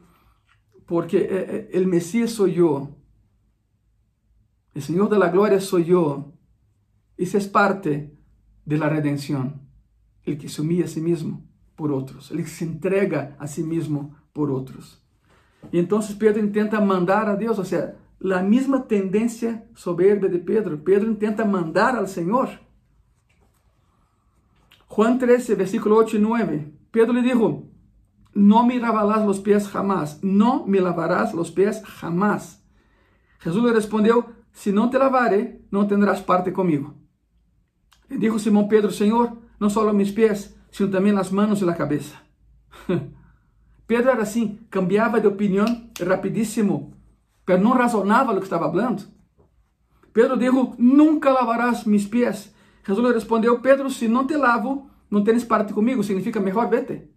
[0.86, 2.96] porque eh, eh, o Messias sou eu.
[4.76, 6.32] O Senhor da glória sou eu.
[7.18, 7.40] Isso é
[8.66, 9.54] parte da redenção.
[10.26, 12.32] Ele que se humilha a si mesmo por outros.
[12.32, 15.02] Ele que se entrega a si mesmo por outros.
[15.72, 17.96] E então Pedro intenta mandar a Deus, ou seja,
[18.34, 20.78] a mesma tendência soberba de Pedro.
[20.80, 22.50] Pedro intenta mandar ao Senhor.
[24.88, 26.74] Juan 13, versículo 8 e 9.
[26.92, 27.70] Pedro le dijo,
[28.34, 32.64] no me lavarás los pies jamás, no me lavarás los pies jamás.
[33.40, 36.96] Jesús le respondió, si no te lavare, no tendrás parte conmigo.
[38.10, 41.76] Le dijo Simón Pedro, Señor, no solo mis pies, sino también las manos y la
[41.76, 42.24] cabeza.
[43.88, 45.66] Pedro era assim, cambiava de opinião
[46.00, 46.94] rapidíssimo,
[47.44, 49.04] pero não razonava o que estava falando.
[50.14, 52.54] Pedro disse: Nunca lavarás mis pés.
[52.86, 56.04] Jesus lhe respondeu: Pedro, se não te lavo, não tens parte comigo.
[56.04, 57.10] Significa melhor vete.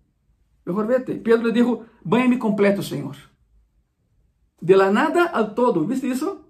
[0.64, 1.16] Melhor vete.
[1.16, 3.16] Pedro lhe disse: Banha-me completo, Senhor.
[4.60, 5.84] De la nada al todo.
[5.86, 6.40] ¿Viste isso?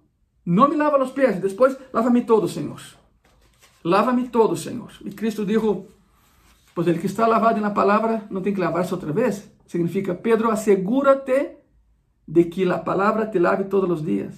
[0.45, 2.81] Não me lava os pés, depois lava-me todo, Senhor.
[3.85, 4.93] Lava-me todo, Senhor.
[5.05, 5.87] E Cristo dijo,
[6.75, 9.51] pois ele que está lavado na palavra não tem que lavar-se vez.
[9.67, 11.57] Significa, Pedro, assegúrate
[12.27, 14.35] de que a palavra te lave todos os dias.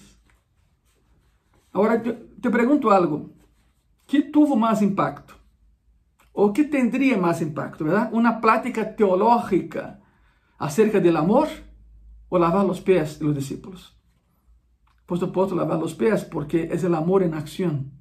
[1.73, 3.35] Agora, te pergunto algo.
[4.07, 5.35] Que tuvo mais impacto?
[6.33, 8.15] Ou que tendría mais impacto, verdade?
[8.15, 10.01] Uma plática teológica
[10.59, 11.49] acerca do amor
[12.29, 13.95] ou lavar os pés de los discípulos?
[15.07, 17.93] Por supuesto, lavar los pies porque es el amor en acción.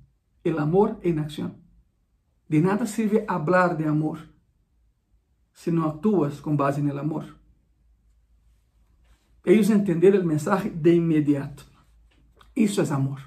[0.43, 1.57] El amor en acción.
[2.47, 4.19] De nada sirve hablar de amor
[5.53, 7.25] si no actúas con base en el amor.
[9.45, 11.63] Ellos entender el mensaje de inmediato.
[12.55, 13.19] Eso es amor.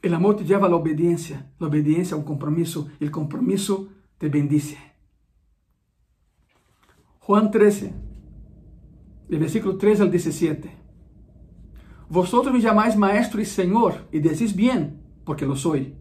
[0.00, 3.88] El amor te lleva a la obediencia, la obediencia a un compromiso, el compromiso
[4.18, 4.78] te bendice.
[7.20, 7.94] Juan 13,
[9.28, 10.76] del versículo 3 al 17.
[12.08, 15.94] Vosotros me llamáis maestro y señor, y decís bien, porque lo soy.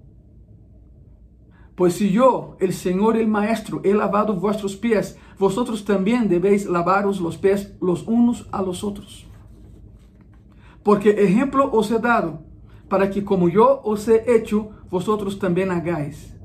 [1.76, 7.20] Pues si yo, el Señor el Maestro, he lavado vuestros pies, vosotros también debéis lavaros
[7.22, 9.26] los pies los unos a los otros.
[10.84, 12.42] Porque ejemplo os he dado,
[12.90, 16.36] para que como yo os he hecho, vosotros también hagáis.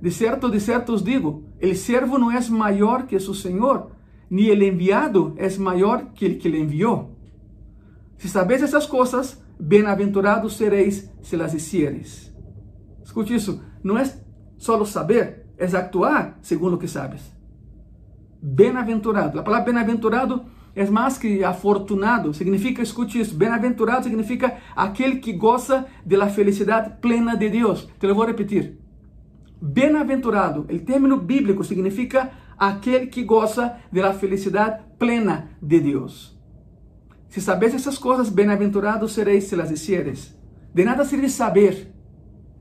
[0.00, 3.90] De cierto, de cierto os digo, el siervo no es mayor que su Señor,
[4.30, 7.10] ni el enviado es mayor que el que le envió.
[8.16, 12.29] Se sabeis essas coisas, bem-aventurados sereis se las hicieres.
[13.10, 14.04] Escute isso, não é
[14.56, 17.20] só saber, é actuar segundo o que sabes.
[18.40, 19.40] Bem-aventurado.
[19.40, 20.44] A palavra bem-aventurado
[20.76, 27.00] é mais que afortunado, significa, escute isso, bem-aventurado significa aquele que goza de la felicidade
[27.00, 27.88] plena de Deus.
[27.98, 28.78] Te lo vou repetir.
[29.60, 36.38] Bem-aventurado, o término bíblico significa aquele que goza de la felicidade plena de Deus.
[37.28, 40.38] Se sabes essas coisas, bem-aventurados sereis se las hicieres.
[40.72, 41.98] De nada sirve saber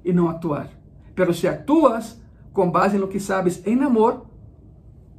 [0.04, 0.70] e não actuar.
[1.16, 2.22] Pero se actúas
[2.54, 4.26] com base no que sabes em amor,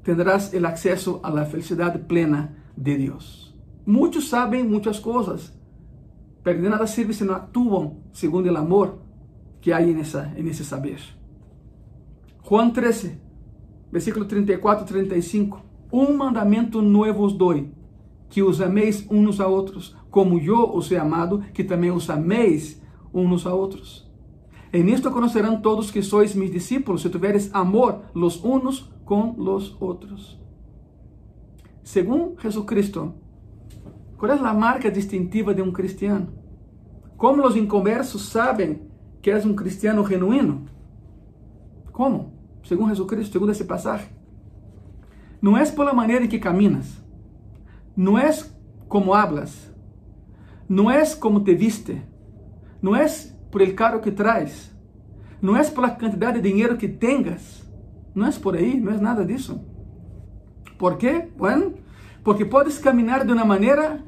[0.02, 3.54] tendrás el acceso a la felicidade plena de Deus.
[3.86, 5.52] Muitos sabem muitas coisas,
[6.42, 8.98] pero de nada sirve se não actuam segundo o amor
[9.60, 11.00] que há nessa, nesse saber.
[12.48, 13.20] Juan 13,
[13.92, 15.62] versículo 34 e 35.
[15.92, 17.68] Um mandamento novo os dou
[18.28, 22.80] que os ameis uns a outros, como eu os he amado, que também os ameis
[23.12, 24.09] uns a outros.
[24.72, 29.76] E nisto conocerão todos que sois mis discípulos, se tiveres amor los unos com los
[29.80, 30.38] outros.
[31.82, 33.14] Según Jesucristo,
[34.16, 36.28] qual é a marca distintiva de um cristiano?
[37.16, 38.82] Como os inconversos sabem
[39.20, 40.66] que és um cristiano genuíno?
[41.90, 42.32] Como?
[42.62, 44.08] Segundo Jesucristo, segundo esse passagem.
[45.42, 47.02] Não é pela maneira em que caminas,
[47.96, 48.30] não é
[48.88, 49.74] como hablas,
[50.68, 52.00] não é como te viste,
[52.80, 53.06] não é
[53.50, 54.74] por el carro que traz,
[55.40, 57.66] não é pela quantidade de dinheiro que tengas,
[58.14, 59.60] não é por aí, não é nada disso.
[60.78, 61.28] ¿Por quê?
[61.36, 61.74] Bueno,
[62.22, 64.04] porque podes caminhar de uma maneira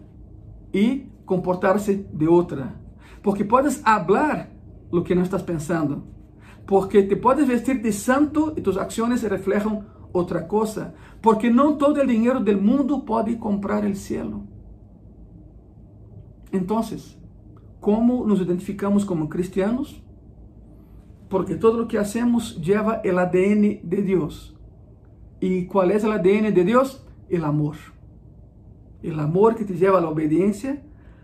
[0.72, 2.74] e comportar-se de outra.
[3.22, 4.48] Porque podes hablar
[4.90, 6.04] o que não estás pensando.
[6.66, 12.00] Porque te podes vestir de santo e tus ações reflejam outra coisa, porque não todo
[12.00, 14.46] o dinheiro do mundo pode comprar o cielo.
[16.52, 16.82] Então,
[17.82, 20.00] como nos identificamos como cristianos?
[21.28, 24.56] Porque todo o que hacemos lleva o ADN de Deus.
[25.40, 27.04] E qual é o ADN de Deus?
[27.28, 27.76] O amor.
[29.02, 30.80] O amor que te lleva a obediência,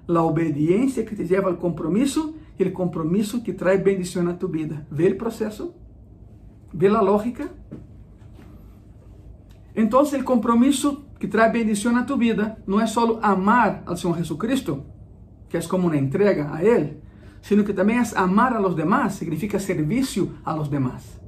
[0.09, 4.49] a obediência que te lleva ao compromisso e o compromisso que traz bendição a tu
[4.49, 4.85] vida.
[4.91, 5.73] Vê o processo?
[6.75, 7.53] Vê a lógica?
[9.77, 14.17] Então, o compromisso que traz bendição a tu vida não é só amar ao Senhor
[14.17, 14.98] Jesucristo,
[15.49, 17.01] que é como uma entrega a Ele,
[17.41, 21.21] sino que também é amar a los demás, significa serviço a los demás,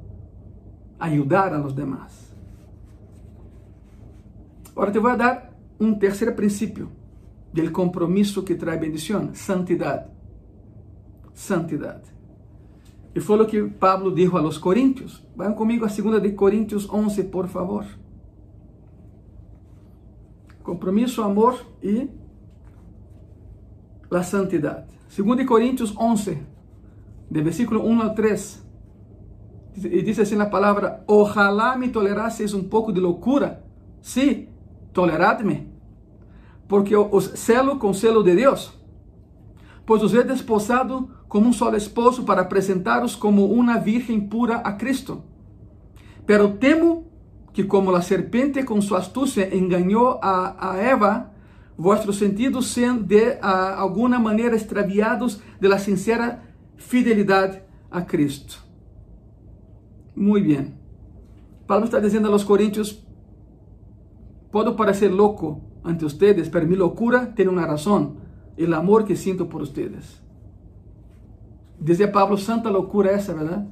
[0.98, 2.30] ajudar a los demás.
[4.70, 6.90] Agora te vou dar um terceiro princípio
[7.52, 10.08] do compromisso que traz bendição, santidade.
[11.34, 12.08] Santidade.
[13.14, 15.26] E foi o que Pablo disse a los Coríntios.
[15.34, 17.84] Vão comigo a 2 de Coríntios 11, por favor
[20.70, 22.08] compromisso, amor e
[24.10, 24.84] a santidade.
[25.16, 26.38] 2 Coríntios 11,
[27.30, 28.66] de versículo 1 ao 3.
[29.76, 33.64] E diz assim a palavra: Ojalá me tolerasseis um pouco de loucura.
[34.00, 34.48] Sí,
[34.92, 35.68] toleradme,
[36.66, 38.72] porque os celo com selo de Deus,
[39.84, 44.72] pois os he desposado como um solo esposo para apresentaros como uma virgem pura a
[44.72, 45.22] Cristo.
[46.26, 47.06] Pero temo
[47.52, 51.30] que como a serpente com sua astúcia enganou a, a Eva,
[51.80, 56.42] vossos sentidos sejam de a, alguma maneira extraviados de la sincera
[56.76, 58.58] fidelidade a Cristo.
[60.14, 60.74] Muito bem.
[61.66, 63.02] Paulo está dizendo a los Coríntios,
[64.50, 68.16] Puedo parecer louco ante ustedes, pero mi locura tiene una razón,
[68.56, 70.20] el amor que siento por ustedes.
[71.78, 73.68] Dizia Pablo, santa loucura essa, verdade?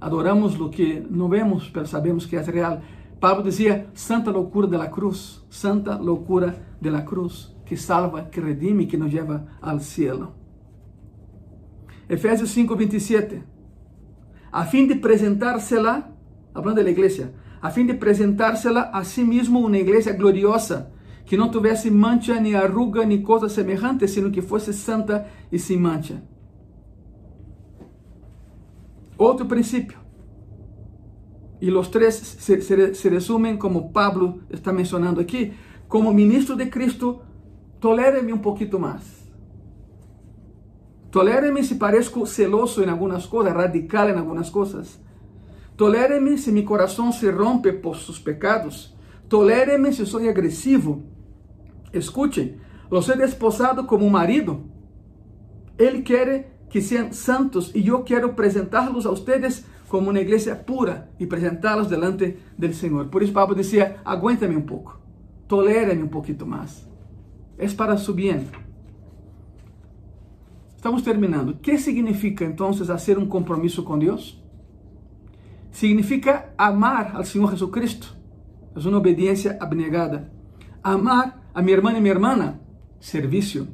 [0.00, 2.82] Adoramos o que não vemos, mas sabemos que é real.
[3.24, 8.98] Pablo dizia, santa loucura da cruz, santa loucura da cruz, que salva, que redime, que
[8.98, 10.34] nos leva ao cielo.
[12.06, 13.42] Efésios 5, 27.
[14.52, 16.14] A fim de apresentársela,
[16.52, 20.92] falando da igreja, a fim de apresentársela a si mesmo uma igreja gloriosa,
[21.24, 25.78] que não tivesse mancha, nem arruga, nem coisa semelhante, sino que fosse santa e sem
[25.78, 26.22] mancha.
[29.16, 30.03] Outro princípio.
[31.64, 35.54] E os três se, se, se resumem, como Pablo está mencionando aqui,
[35.88, 37.22] como ministro de Cristo,
[37.80, 39.02] tolere-me um pouquinho mais.
[41.10, 45.00] Tolere-me se parezco celoso em algumas coisas, radical em algumas coisas.
[45.74, 48.94] Tolere-me se meu coração se rompe por seus pecados.
[49.26, 51.02] Tolere-me se sou agressivo.
[51.94, 52.58] Escutem,
[52.90, 54.68] los he desposado como marido.
[55.78, 59.64] Ele quer que sejam santos e eu quero apresentá-los a vocês
[59.94, 63.06] como uma igreja pura e apresentá-los delante do Senhor.
[63.06, 63.32] Por isso,
[64.04, 65.00] aguenta-me um pouco,
[65.46, 66.84] tolere-me um pouquinho mais.
[67.56, 68.44] É para su bem.
[70.74, 71.54] Estamos terminando.
[71.54, 74.42] Que significa então fazer um compromisso com Deus?
[75.70, 78.16] significa amar ao Senhor Jesucristo.
[78.74, 80.28] É uma obediência abnegada.
[80.82, 82.58] Amar a minha irmã e minha irmã,
[82.98, 83.68] serviço.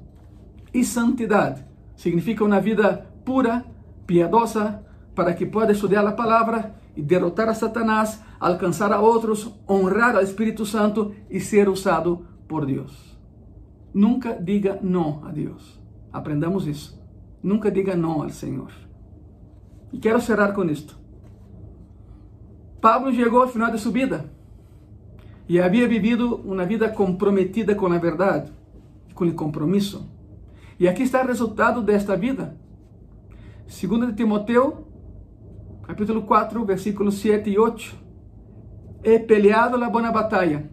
[0.74, 1.64] E santidade
[1.96, 3.64] significa uma vida pura,
[4.06, 4.84] piedosa,
[5.20, 10.22] para que pueda estudar a palavra e derrotar a Satanás, alcançar a outros, honrar ao
[10.22, 13.18] Espírito Santo e ser usado por Deus.
[13.92, 15.78] Nunca diga não a Deus.
[16.10, 16.98] Aprendamos isso.
[17.42, 18.72] Nunca diga não ao Senhor.
[19.92, 20.98] E quero cerrar com isto.
[22.80, 24.24] Pablo chegou ao final de sua vida
[25.46, 28.50] e havia vivido uma vida comprometida com a verdade,
[29.14, 30.10] com o compromisso.
[30.78, 32.58] E aqui está o resultado desta vida.
[33.66, 34.89] Segundo de Timoteo,
[35.90, 37.96] capítulo 4, versículos 7 e 8.
[39.02, 40.70] He peleado a boa batalha,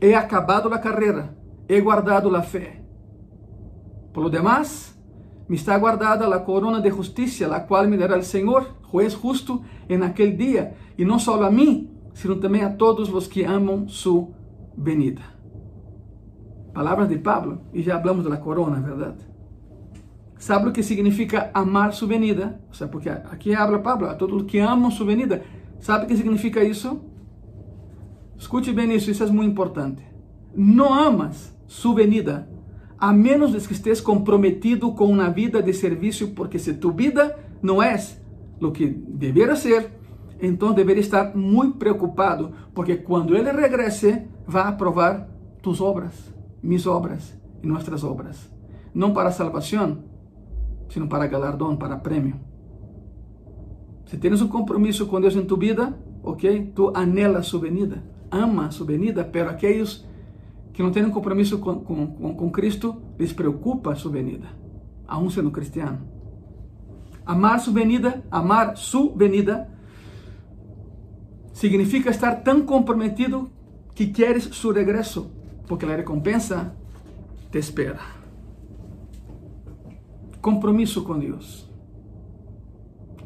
[0.00, 1.36] he acabado a carreira,
[1.68, 2.80] he guardado a fé.
[4.12, 4.96] Por lo demás,
[5.48, 9.62] me está guardada a corona de justiça, a qual me dará o Senhor, juez justo,
[9.88, 13.88] en aquel dia, e não só a mim, sino também a todos os que amam
[13.88, 14.32] su
[14.76, 15.22] venida.
[16.72, 19.26] Palavras de Pablo, e já hablamos da corona, verdade?
[20.38, 22.60] Sabe o que significa amar sua venida?
[22.72, 25.42] Sea, porque aqui habla Pablo, a todos que amam sua venida.
[25.80, 27.00] Sabe o que significa isso?
[28.36, 30.02] Escute bem isso, isso é muito importante.
[30.54, 32.48] Não amas sua venida,
[32.98, 37.82] a menos que estés comprometido com uma vida de serviço, porque se tu vida não
[37.82, 38.00] é
[38.60, 39.92] o que deveria ser,
[40.40, 45.28] então deveria estar muito preocupado, porque quando ele regrese, vai aprovar
[45.60, 48.50] tus obras mis obras y nuestras obras,
[48.94, 50.06] no para salvación,
[50.88, 52.36] sino para galardón, para premio.
[54.06, 56.44] Si tienes un compromiso con Dios en tu vida, ok,
[56.74, 60.06] tú anhelas su venida, ama su venida, pero aquellos
[60.72, 64.50] que no tienen compromiso con, con, con Cristo, les preocupa su venida,
[65.06, 65.98] aún siendo cristiano.
[67.26, 69.68] Amar su venida, amar su venida,
[71.52, 73.50] significa estar tan comprometido
[73.94, 75.30] que quieres su regreso
[75.68, 76.72] porque a recompensa
[77.50, 78.17] te espera.
[80.40, 81.68] Compromisso com Deus.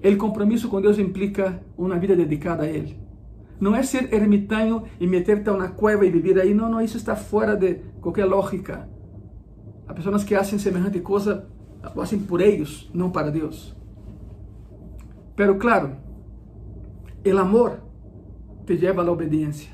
[0.04, 3.00] O compromisso com Deus implica uma vida dedicada a Ele.
[3.60, 6.52] Não é ser ermitaño e meter-te a uma cueva e viver aí.
[6.52, 8.88] Não, não, isso está fora de qualquer lógica.
[9.86, 11.46] As pessoas que fazem semejante coisa,
[11.94, 13.76] fazem por eles, não para Deus.
[15.36, 15.96] Pero claro,
[17.24, 17.80] o amor
[18.66, 19.70] te leva à obediência.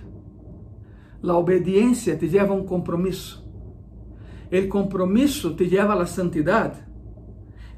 [1.23, 3.45] La obediencia te lleva a un compromiso.
[4.51, 6.88] El compromiso te lleva a la santidad.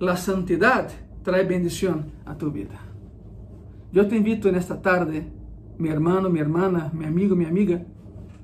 [0.00, 0.88] La santidad
[1.22, 2.80] trae bendición a tu vida.
[3.92, 5.30] Yo te invito en esta tarde,
[5.76, 7.84] mi hermano, mi hermana, mi amigo, mi amiga,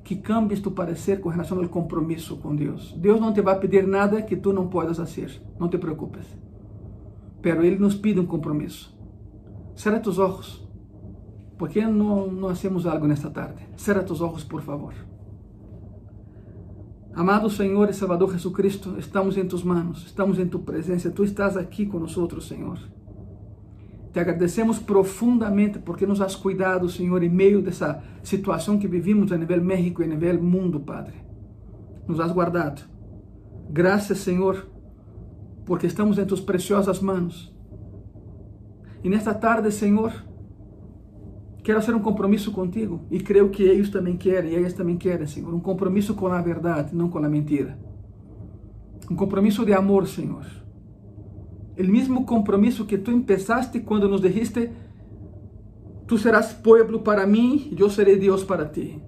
[0.05, 2.95] que cambies tu parecer com relação ao compromisso com Deus.
[3.01, 5.41] Deus não te vai pedir nada que tu não puedas fazer.
[5.59, 6.27] Não te preocupes.
[7.41, 8.95] Pero Ele nos pide um compromisso.
[9.75, 10.63] Cerra tus olhos.
[11.57, 13.67] ¿Por qué no, no hacemos algo en esta tarde?
[13.77, 14.93] Cierra tus ojos, por favor.
[17.17, 21.57] Amado Senhor e Salvador Jesucristo, estamos em tus manos, estamos em tu presença, tu estás
[21.57, 22.79] aqui conosco, Senhor.
[24.13, 29.39] Te agradecemos profundamente porque nos has cuidado, Senhor, em meio dessa situação que vivimos a
[29.39, 31.15] nível México e a nível mundo, Padre.
[32.07, 32.83] Nos has guardado.
[33.71, 34.69] Graças, Senhor,
[35.65, 37.51] porque estamos em tus preciosas manos.
[39.03, 40.13] E nesta tarde, Senhor,
[41.67, 45.27] quero fazer um compromisso contigo e creio que eles também querem, e elas também querem,
[45.27, 47.77] Senhor, um compromisso com a verdade, não com a mentira.
[49.11, 50.47] Um compromisso de amor, Senhor.
[51.77, 54.71] O mesmo compromisso que tu empezaste quando nos dijiste,
[56.07, 59.03] tu serás pueblo para mim, eu serei Deus para ti.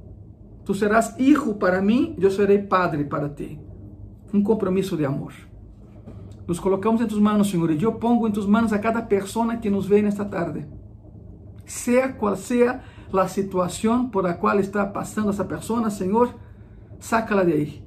[0.64, 3.56] Tu serás hijo para mim, eu serei padre para ti.
[4.34, 5.32] Um compromisso de amor.
[6.44, 9.56] Nos colocamos em tus manos, Senhor, e eu pongo em tus manos a cada pessoa
[9.58, 10.66] que nos vê nesta tarde
[11.68, 12.82] sea qual sea
[13.12, 16.30] la situación por la cual está pasando esa persona, Señor,
[16.98, 17.84] sácala de ahí.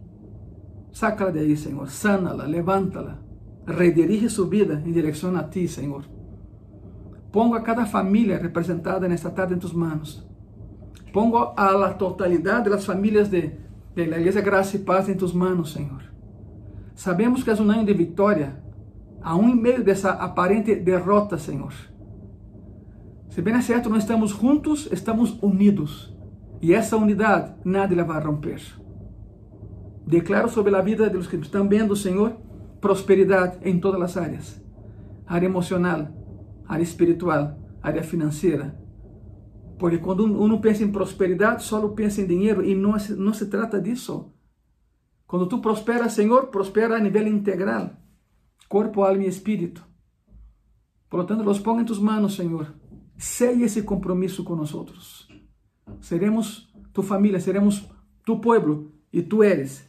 [0.92, 1.90] Sácala de ahí, Señor.
[1.90, 3.20] Sánala, levántala.
[3.66, 6.04] Redirige su vida en dirección a ti, Señor.
[7.32, 10.28] Pongo a cada familia representada en esta tarde en tus manos.
[11.14, 13.60] Pongo a la totalidad de las familias de,
[13.96, 16.02] de la Iglesia Gracia y Paz en tus manos, Señor.
[16.94, 18.62] Sabemos que es un año de victoria,
[19.22, 21.74] aún en medio de esa aparente derrota, Señor.
[23.32, 26.14] Se bem é certo, nós estamos juntos, estamos unidos.
[26.62, 28.62] E essa unidade nada la vai romper.
[30.06, 32.36] Declaro sobre a vida dos que estão vendo, Senhor,
[32.82, 34.62] prosperidade em todas as áreas.
[35.26, 36.10] Área emocional,
[36.68, 38.78] área espiritual, área financeira.
[39.80, 43.80] Porque quando uno pensa em prosperidade, só pensa em dinheiro e não, não se trata
[43.80, 44.34] disso.
[45.26, 47.92] Quando tu prosperas, Senhor, prospera a nível integral.
[48.68, 49.86] Corpo, alma e espírito.
[51.10, 52.81] Por lo tanto, los pongo em tus manos, Senhor
[53.22, 55.30] Selle ese compromiso con nosotros.
[56.00, 57.88] Seremos tu familia, seremos
[58.26, 59.88] tu pueblo y tú eres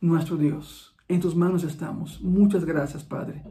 [0.00, 0.96] nuestro Dios.
[1.06, 2.22] En tus manos estamos.
[2.22, 3.44] Muchas gracias, Padre.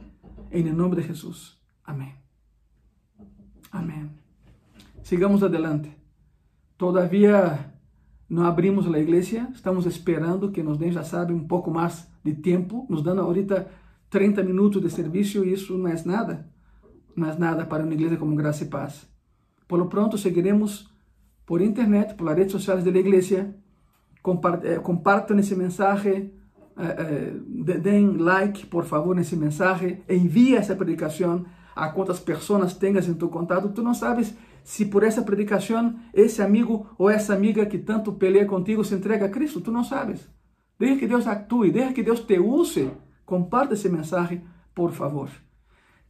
[0.50, 1.62] En el nombre de Jesús.
[1.84, 2.16] Amén.
[3.70, 4.10] Amén.
[5.04, 5.96] Sigamos adelante.
[6.76, 7.80] Todavía
[8.28, 9.52] no abrimos la iglesia.
[9.54, 12.88] Estamos esperando que nos den, ya sabe, un poco más de tiempo.
[12.90, 13.68] Nos dan ahorita
[14.10, 16.52] 30 minutos de servicio y eso no es nada.
[17.16, 19.11] No es nada para una iglesia como Gracia y Paz.
[19.72, 20.94] Por lo pronto seguiremos
[21.46, 23.56] por internet, por las redes sociales de la iglesia.
[24.64, 26.34] Eh, compartan ese mensaje,
[26.78, 27.42] eh, eh,
[27.80, 30.04] den like, por favor, ese mensaje.
[30.10, 33.70] Envía esa predicación a cuantas personas tengas en tu contacto.
[33.70, 38.46] Tú no sabes si por esa predicación ese amigo o esa amiga que tanto pelea
[38.46, 39.64] contigo se entrega a Cristo.
[39.64, 40.30] Tú no sabes.
[40.80, 42.92] Deja que Deus actúe, deja que Deus te use.
[43.24, 44.44] Comparte esse mensaje,
[44.74, 45.30] por favor.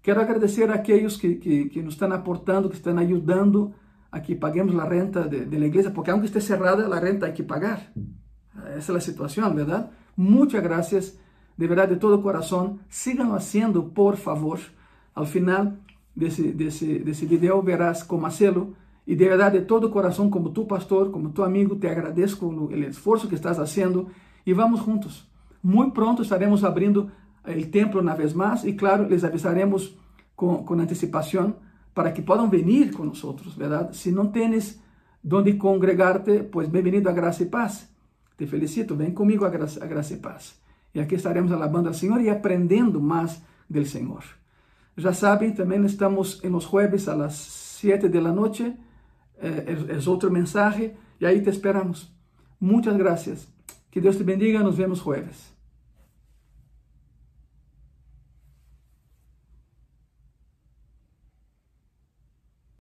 [0.01, 3.73] Quero agradecer a aqueles que, que, que, nos estão aportando, que estão ajudando
[4.11, 7.33] a que paguemos a renta de, de la porque aunque esté cerrada, a renta hay
[7.33, 7.91] que pagar.
[8.75, 9.91] Essa é a situação, ¿verdad?
[10.17, 11.17] Muchas gracias,
[11.57, 12.79] de verdade, de todo coração.
[12.89, 14.59] Síganlo haciendo, por favor.
[15.13, 15.73] Al final
[16.15, 18.75] desse, desse, desse video verás como hacerlo.
[19.05, 22.71] E de verdade, de todo coração, como tu pastor, como tu amigo, te agradeço o
[22.73, 24.09] esforço que estás haciendo
[24.45, 25.27] e vamos juntos.
[25.63, 27.11] Muito pronto estaremos abrindo
[27.45, 29.97] el templo una vez más y claro, les avisaremos
[30.35, 31.55] con, anticipación
[31.93, 33.91] para que puedan venir con nosotros, ¿verdad?
[33.93, 34.81] Si no tienes
[35.22, 37.89] donde congregarte, pues bienvenido a Gracia y Paz.
[38.38, 40.59] Te felicito, ven conmigo a Gracia, Gracia y Paz.
[40.93, 44.23] Y aquí estaremos alabando al Señor y aprendiendo más del Señor.
[44.97, 48.76] Ya saben, también estamos en los jueves a las 7 de la noche.
[49.39, 52.11] Eh, es, es otro mensaje y ahí te esperamos.
[52.59, 53.47] Muchas gracias.
[53.89, 54.61] Que Dios te bendiga.
[54.61, 55.50] Nos vemos jueves.